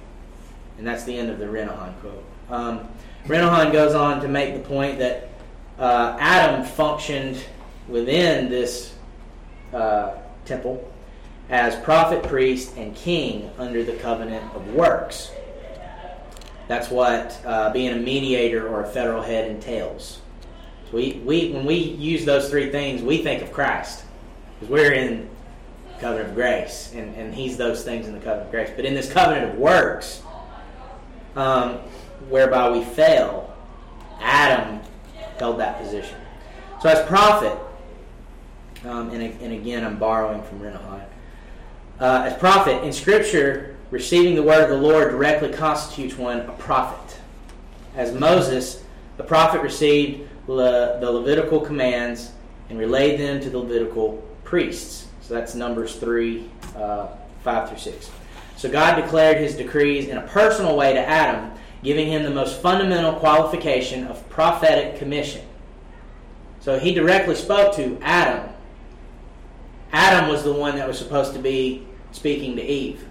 [0.77, 2.23] And that's the end of the Renihan quote.
[2.49, 2.87] Um,
[3.27, 5.29] goes on to make the point that
[5.77, 7.43] uh, Adam functioned
[7.87, 8.95] within this
[9.73, 10.91] uh, temple
[11.49, 15.31] as prophet, priest, and king under the covenant of works.
[16.67, 20.20] That's what uh, being a mediator or a federal head entails.
[20.91, 24.03] We, we, when we use those three things, we think of Christ
[24.59, 25.29] because we're in
[25.99, 28.69] covenant of grace, and, and He's those things in the covenant of grace.
[28.75, 30.21] But in this covenant of works,
[31.35, 31.75] um,
[32.27, 33.55] whereby we fail,
[34.19, 34.81] Adam
[35.39, 36.17] held that position.
[36.81, 37.57] So as prophet,
[38.83, 41.05] um, and, and, again I'm borrowing from Renihan,
[41.99, 46.51] uh, as prophet in Scripture, receiving the word of the Lord directly constitutes one a
[46.53, 47.19] prophet.
[47.95, 48.83] As Moses,
[49.17, 52.31] the prophet received Le, the Levitical commands
[52.69, 55.07] and relayed them to the Levitical priests.
[55.21, 57.07] So that's Numbers 3, uh,
[57.43, 58.11] 5 through 6.
[58.57, 61.51] So God declared his decrees in a personal way to Adam,
[61.83, 65.45] giving him the most fundamental qualification of prophetic commission.
[66.59, 68.49] So he directly spoke to Adam.
[69.91, 73.05] Adam was the one that was supposed to be speaking to Eve.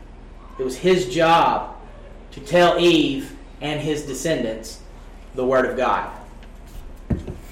[0.59, 1.76] It was his job
[2.33, 4.81] to tell Eve and his descendants
[5.35, 6.11] the Word of God.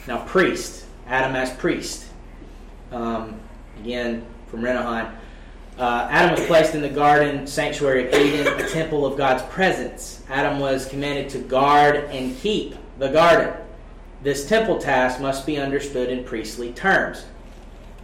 [0.08, 2.06] Now, priest, Adam as priest.
[2.90, 3.38] Um,
[3.78, 5.14] again, from Renihan.
[5.76, 10.22] Uh, Adam was placed in the garden sanctuary of Eden, a temple of God's presence.
[10.30, 13.52] Adam was commanded to guard and keep the garden.
[14.22, 17.26] This temple task must be understood in priestly terms.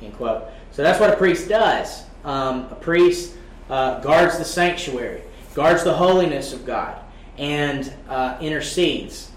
[0.02, 0.44] End quote.
[0.72, 2.04] So that's what a priest does.
[2.22, 3.34] Um, a priest
[3.70, 5.22] uh, guards the sanctuary,
[5.54, 6.98] guards the holiness of God,
[7.38, 9.30] and uh, intercedes.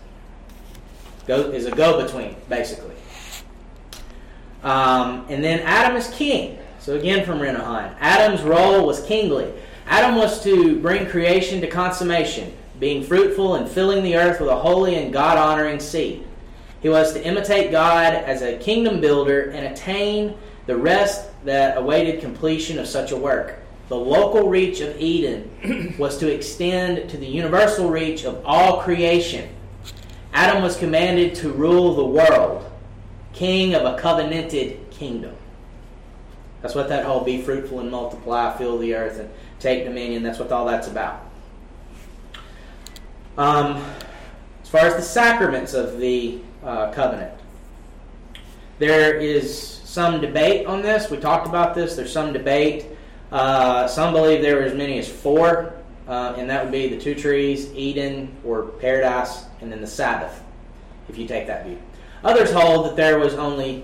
[1.28, 2.96] Go, is a go-between, basically.
[4.64, 6.58] Um, and then Adam is king.
[6.80, 9.52] So again from Renihan, Adam's role was kingly.
[9.88, 14.56] Adam was to bring creation to consummation, being fruitful and filling the earth with a
[14.56, 16.26] holy and God honoring seed.
[16.82, 22.22] He was to imitate God as a kingdom builder and attain the rest that awaited
[22.22, 23.60] completion of such a work.
[23.90, 29.50] The local reach of Eden was to extend to the universal reach of all creation.
[30.38, 32.64] Adam was commanded to rule the world,
[33.34, 35.36] king of a covenanted kingdom.
[36.62, 40.38] That's what that whole be fruitful and multiply, fill the earth, and take dominion, that's
[40.38, 41.26] what all that's about.
[43.36, 43.84] Um,
[44.62, 47.34] as far as the sacraments of the uh, covenant,
[48.78, 51.10] there is some debate on this.
[51.10, 51.96] We talked about this.
[51.96, 52.86] There's some debate.
[53.32, 55.74] Uh, some believe there were as many as four
[56.08, 60.44] uh, and that would be the two trees, Eden or paradise, and then the Sabbath,
[61.10, 61.78] if you take that view.
[62.24, 63.84] Others hold that there was only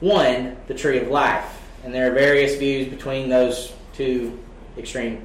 [0.00, 1.44] one, the tree of life,
[1.84, 4.38] and there are various views between those two
[4.76, 5.24] extreme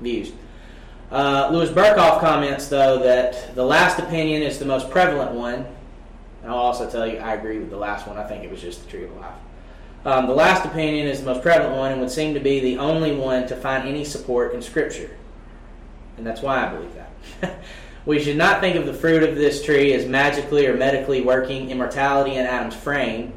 [0.00, 0.32] views.
[1.10, 5.66] Uh, Louis Berkhof comments, though, that the last opinion is the most prevalent one.
[6.42, 8.16] And I'll also tell you, I agree with the last one.
[8.18, 9.34] I think it was just the tree of life.
[10.04, 12.78] Um, the last opinion is the most prevalent one and would seem to be the
[12.78, 15.16] only one to find any support in Scripture.
[16.16, 17.60] And that's why I believe that.
[18.06, 21.70] we should not think of the fruit of this tree as magically or medically working
[21.70, 23.34] immortality in Adam's frame,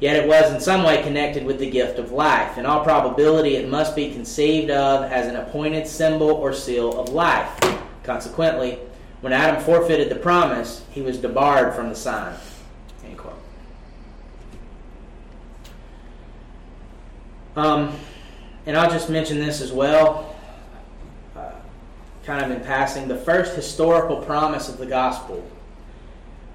[0.00, 2.58] yet it was in some way connected with the gift of life.
[2.58, 7.08] In all probability, it must be conceived of as an appointed symbol or seal of
[7.08, 7.58] life.
[8.02, 8.78] Consequently,
[9.22, 12.34] when Adam forfeited the promise, he was debarred from the sign.
[17.58, 17.92] Um,
[18.66, 20.27] and I'll just mention this as well,
[22.28, 23.08] kind of in passing.
[23.08, 25.42] The first historical promise of the gospel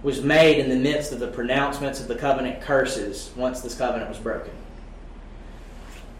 [0.03, 4.07] was made in the midst of the pronouncements of the covenant curses once this covenant
[4.07, 4.53] was broken.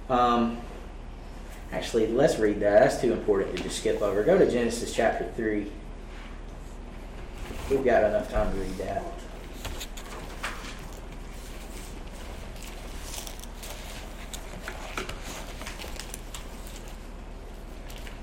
[0.10, 0.58] Um,
[1.72, 2.80] actually, let's read that.
[2.80, 4.24] That's too important to just skip over.
[4.24, 5.72] Go to Genesis chapter 3.
[7.70, 9.04] We've got enough time to read that.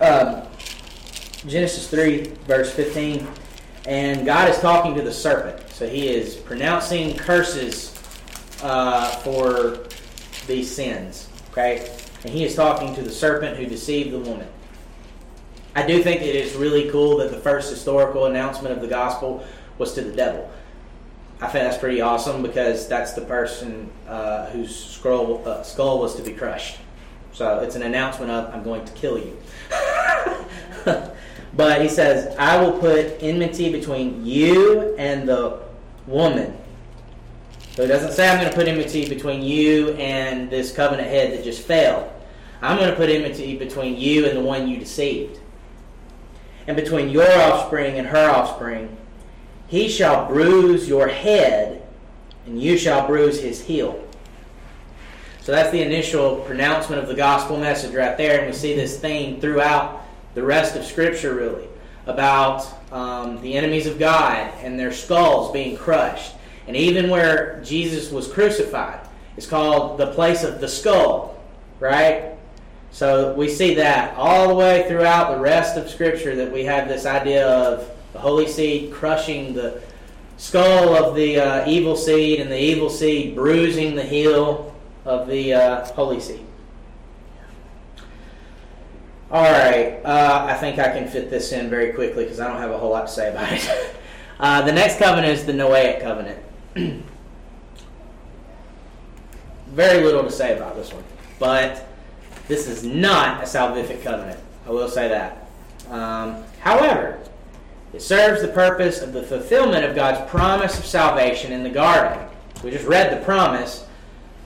[0.01, 0.50] Um,
[1.47, 3.27] Genesis 3, verse 15.
[3.87, 5.69] And God is talking to the serpent.
[5.71, 7.95] So he is pronouncing curses
[8.63, 9.87] uh, for
[10.47, 11.29] these sins.
[11.51, 11.91] Okay?
[12.25, 14.49] And he is talking to the serpent who deceived the woman.
[15.75, 19.45] I do think it is really cool that the first historical announcement of the gospel
[19.79, 20.51] was to the devil.
[21.41, 26.17] I think that's pretty awesome because that's the person uh, whose skull, uh, skull was
[26.17, 26.77] to be crushed.
[27.33, 29.41] So it's an announcement of, I'm going to kill you.
[31.55, 35.61] but he says, I will put enmity between you and the
[36.07, 36.57] woman.
[37.73, 41.33] So it doesn't say I'm going to put enmity between you and this covenant head
[41.33, 42.13] that just fell.
[42.63, 45.41] I'm going to put enmity between you and the one you deceived.
[46.67, 48.97] And between your offspring and her offspring,
[49.67, 51.87] he shall bruise your head,
[52.45, 54.05] and you shall bruise his heel.
[55.41, 59.01] So that's the initial pronouncement of the gospel message right there, and we see this
[59.01, 60.00] theme throughout
[60.35, 61.69] the rest of Scripture, really,
[62.07, 66.35] about um, the enemies of God and their skulls being crushed.
[66.67, 69.01] And even where Jesus was crucified,
[69.37, 71.41] it's called the place of the skull,
[71.79, 72.35] right?
[72.93, 76.89] So we see that all the way throughout the rest of Scripture that we have
[76.89, 79.81] this idea of the holy seed crushing the
[80.37, 84.75] skull of the uh, evil seed and the evil seed bruising the heel
[85.05, 86.45] of the uh, holy seed.
[89.31, 92.59] All right, uh, I think I can fit this in very quickly because I don't
[92.59, 93.97] have a whole lot to say about it.
[94.41, 96.39] Uh, the next covenant is the Noahic covenant.
[99.67, 101.05] very little to say about this one,
[101.39, 101.87] but
[102.49, 104.41] this is not a salvific covenant.
[104.67, 105.47] I will say that.
[105.91, 107.19] Um, however,
[107.93, 112.27] it serves the purpose of the fulfillment of God's promise of salvation in the garden.
[112.65, 113.87] We just read the promise.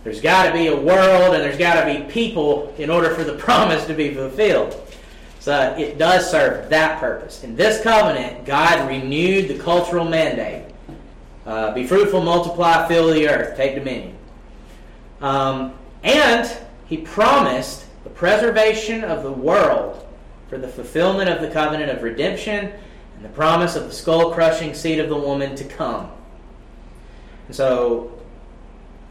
[0.05, 3.25] There's got to be a world and there's got to be people in order for
[3.25, 4.81] the promise to be fulfilled.
[5.41, 7.43] So it does serve that purpose.
[7.43, 10.65] In this covenant, God renewed the cultural mandate
[11.47, 14.17] uh, be fruitful, multiply, fill the earth, take dominion.
[15.21, 16.51] Um, and
[16.87, 20.07] he promised the preservation of the world
[20.49, 22.73] for the fulfillment of the covenant of redemption
[23.17, 26.11] and the promise of the skull crushing seed of the woman to come.
[27.47, 28.14] And so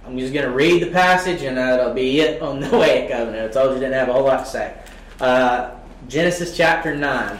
[0.05, 3.49] I'm just going to read the passage and that'll be it on the Noahic covenant.
[3.49, 4.77] I told you I didn't have a whole lot to say.
[5.21, 5.71] Uh,
[6.09, 7.39] Genesis chapter 9.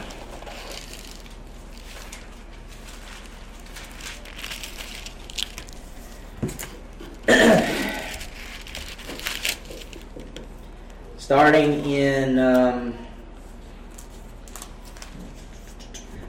[11.18, 12.98] Starting in um,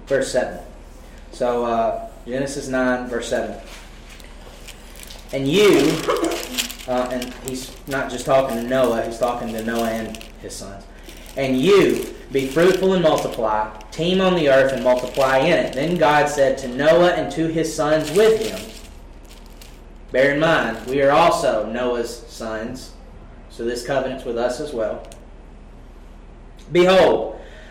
[0.07, 0.59] verse 7.
[1.31, 3.57] So, uh, Genesis 9, verse 7.
[5.35, 5.81] And you,
[6.87, 10.85] uh, and he's not just talking to Noah, he's talking to Noah and his sons.
[11.37, 15.73] And you, be fruitful and multiply, teem on the earth and multiply in it.
[15.73, 18.61] Then God said to Noah and to his sons with him,
[20.13, 22.93] Bear in mind, we are also Noah's sons,
[23.51, 25.05] so this covenant's with us as well.
[26.71, 27.34] Behold,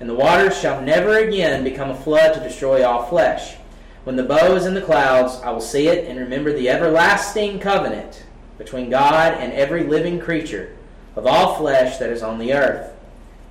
[0.00, 3.56] And the waters shall never again become a flood to destroy all flesh.
[4.04, 7.60] When the bow is in the clouds, I will see it and remember the everlasting
[7.60, 8.24] covenant
[8.56, 10.74] between God and every living creature
[11.16, 12.90] of all flesh that is on the earth.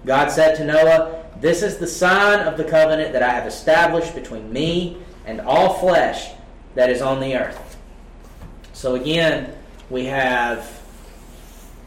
[0.05, 4.15] God said to Noah, This is the sign of the covenant that I have established
[4.15, 6.31] between me and all flesh
[6.73, 7.77] that is on the earth.
[8.73, 9.53] So again,
[9.91, 10.81] we have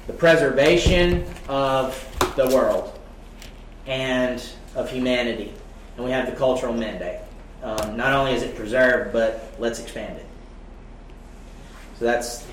[0.06, 1.98] the preservation of
[2.36, 2.96] the world
[3.86, 5.52] and of humanity,
[5.96, 7.20] and we have the cultural mandate.
[7.62, 10.26] Um, not only is it preserved, but let's expand it.
[11.98, 12.46] So that's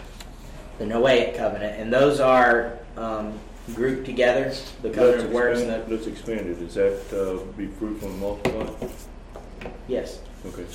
[0.78, 3.38] the Noahic covenant, and those are um,
[3.74, 4.54] grouped together.
[4.82, 5.60] The covenant of works.
[5.60, 6.62] Expand, let's expand it.
[6.62, 8.88] Is that uh, be fruitful and multiply?
[9.88, 10.20] Yes.
[10.46, 10.66] Okay.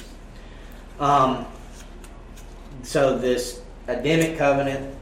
[0.99, 1.47] Um,
[2.83, 4.95] so this Adamic covenant.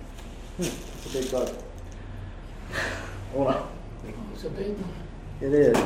[0.56, 1.50] Hmm, it's a big bug.
[3.32, 3.68] Hold on.
[4.34, 5.01] It's a big one.
[5.42, 5.76] It is.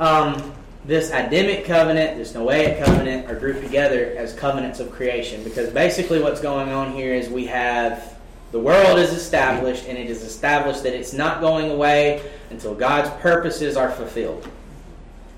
[0.00, 0.52] Um,
[0.84, 6.20] this Adamic covenant, this Noahic covenant, are grouped together as covenants of creation because basically
[6.20, 8.16] what's going on here is we have
[8.50, 13.10] the world is established and it is established that it's not going away until God's
[13.22, 14.48] purposes are fulfilled.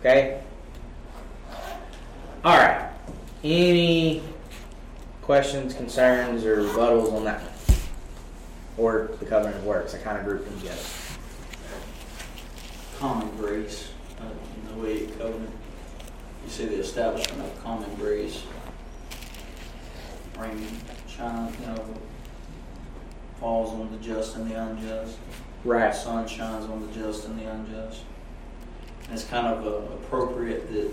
[0.00, 0.40] Okay?
[2.44, 2.90] All right.
[3.44, 4.22] Any
[5.20, 7.78] questions, concerns, or rebuttals on that one?
[8.78, 9.94] Or the covenant of works?
[9.94, 10.80] I kind of grouped them together.
[13.00, 13.88] Common grace,
[14.20, 15.50] uh, in the way it covenant.
[16.44, 18.42] You see the establishment of common grace.
[20.38, 20.66] Rain,
[21.08, 21.94] shine, you know,
[23.40, 25.16] falls on the just and the unjust.
[25.64, 25.90] Right.
[25.92, 28.02] The sun shines on the just and the unjust.
[29.04, 30.92] And it's kind of uh, appropriate that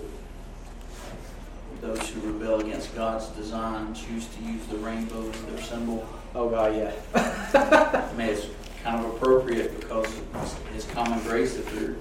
[1.81, 6.07] those who rebel against God's design choose to use the rainbow as their symbol.
[6.33, 6.93] Oh God, yeah.
[7.13, 8.47] I mean, it's
[8.87, 11.95] kind of appropriate because it's, it's common grace if you're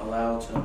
[0.00, 0.64] allowed to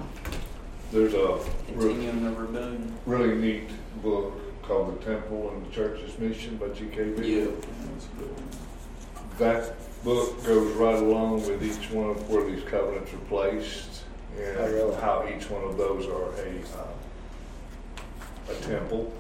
[0.92, 2.92] There's a continue in their rebellion.
[3.06, 3.70] really neat
[4.02, 7.12] book called The Temple and the Church's Mission by G.K.
[7.12, 7.52] Beale.
[7.52, 7.52] Yeah.
[7.86, 9.38] that's a.
[9.38, 14.04] That book goes right along with each one of where these covenants are placed
[14.38, 14.96] and Oh, really?
[14.96, 19.14] how each one of those are a, uh, a temple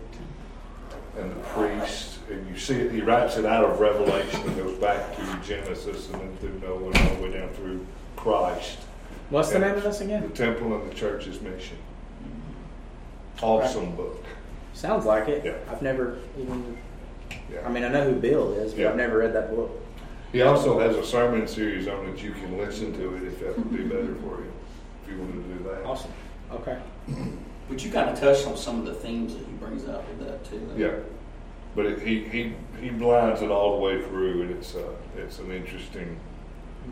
[1.17, 2.10] and the priest.
[2.31, 6.09] And you see it, he writes it out of Revelation and goes back to Genesis
[6.09, 8.79] and then through Noah and all the way down through Christ.
[9.29, 10.23] What's the And name of this again?
[10.23, 10.29] The?
[10.29, 11.77] Temple and the Church's Mission.
[13.41, 14.23] Awesome book.
[14.73, 15.43] Sounds like it.
[15.43, 15.57] Yeah.
[15.69, 16.77] I've never even.
[17.51, 17.65] Yeah.
[17.65, 18.89] I mean, I know who Beale is, but Yeah.
[18.89, 19.71] I've never read that book.
[20.31, 22.21] He also has a sermon series on it.
[22.23, 24.51] You can listen to it if that would be better for you,
[25.03, 25.83] if you wanted to do that.
[25.85, 26.11] Awesome.
[26.53, 26.77] Okay.
[27.67, 30.19] But you kind of touched on some of the themes that he brings out with
[30.25, 30.61] that too.
[30.69, 30.77] though.
[30.77, 30.93] Yeah,
[31.75, 35.39] but it, he he he blinds it all the way through, and it's uh it's
[35.39, 36.19] an interesting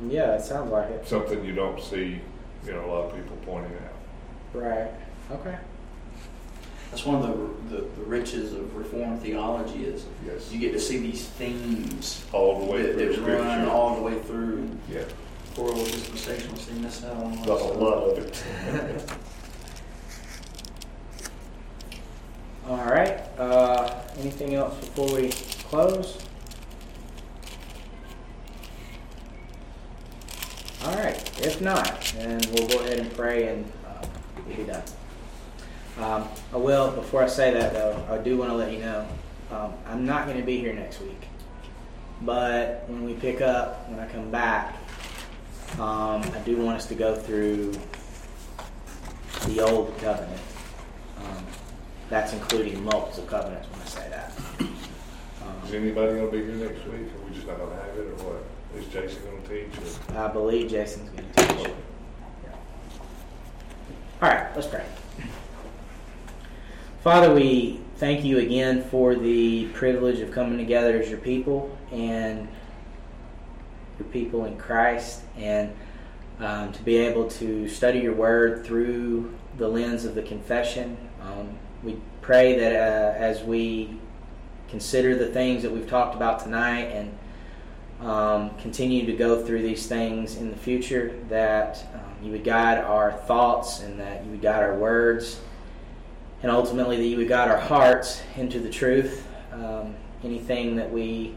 [0.07, 1.07] Yeah, it sounds like it.
[1.07, 2.21] something you don't see,
[2.65, 3.93] you know, a lot of people pointing out.
[4.53, 4.91] Right.
[5.31, 5.57] Okay.
[6.89, 10.79] That's one of the, the, the riches of Reformed theology is Yes, you get to
[10.79, 14.69] see these themes all the way that, through that run all the way through.
[14.91, 15.03] Yeah,
[15.57, 18.43] Oral dispensational, see miss out on the whole lot of it.
[22.69, 23.19] All right.
[23.39, 25.29] Uh, anything else before we
[25.69, 26.19] close?
[30.85, 31.17] All right.
[31.43, 34.05] If not, then we'll go ahead and pray and uh,
[34.45, 34.83] we'll be done.
[35.97, 39.07] Um, I will, before I say that though, I do want to let you know
[39.49, 41.23] um, I'm not going to be here next week.
[42.21, 44.75] But when we pick up, when I come back,
[45.79, 47.73] um, I do want us to go through
[49.47, 50.41] the old covenant.
[51.17, 51.45] Um,
[52.09, 54.31] that's including multiples of covenants when I say that.
[55.65, 57.13] Is anybody gonna be here next week?
[57.13, 58.79] Are we just not gonna have it, or what?
[58.79, 59.69] Is Jason gonna teach?
[60.09, 60.17] Or?
[60.17, 61.67] I believe Jason's going to teach.
[62.43, 62.55] Yeah.
[64.21, 64.83] All right, let's pray.
[67.03, 72.47] Father, we thank you again for the privilege of coming together as your people and
[73.99, 75.71] your people in Christ, and
[76.39, 80.97] um, to be able to study your word through the lens of the confession.
[81.21, 83.97] Um, we pray that uh, as we
[84.69, 87.17] consider the things that we've talked about tonight and
[88.01, 92.77] um, continue to go through these things in the future, that um, you would guide
[92.77, 95.39] our thoughts and that you would guide our words,
[96.41, 99.27] and ultimately that you would guide our hearts into the truth.
[99.51, 101.35] Um, anything that we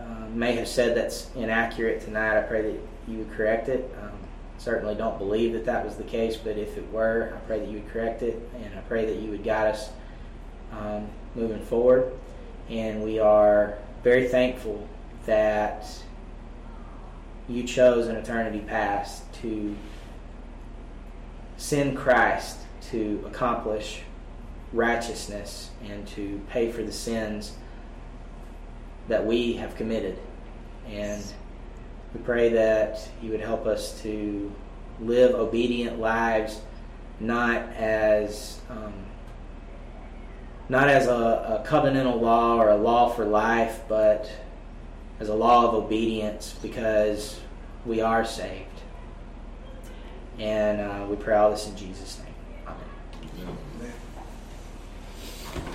[0.00, 3.94] uh, may have said that's inaccurate tonight, I pray that you would correct it.
[4.02, 4.12] Um,
[4.60, 7.68] certainly don't believe that that was the case, but if it were, I pray that
[7.68, 9.88] you would correct it, and I pray that you would guide us
[10.70, 12.12] um, moving forward.
[12.68, 14.86] And we are very thankful
[15.24, 15.86] that
[17.48, 19.74] you chose an eternity past to
[21.56, 22.58] send Christ
[22.90, 24.02] to accomplish
[24.74, 27.56] righteousness and to pay for the sins
[29.08, 30.18] that we have committed.
[30.86, 31.24] And
[32.14, 34.52] we pray that you would help us to
[35.00, 36.60] live obedient lives,
[37.18, 38.92] not as um,
[40.68, 44.30] not as a, a covenantal law or a law for life, but
[45.18, 47.40] as a law of obedience because
[47.84, 48.66] we are saved.
[50.38, 52.74] And uh, we pray all this in Jesus' name.
[53.36, 53.56] Amen.
[55.54, 55.74] Amen.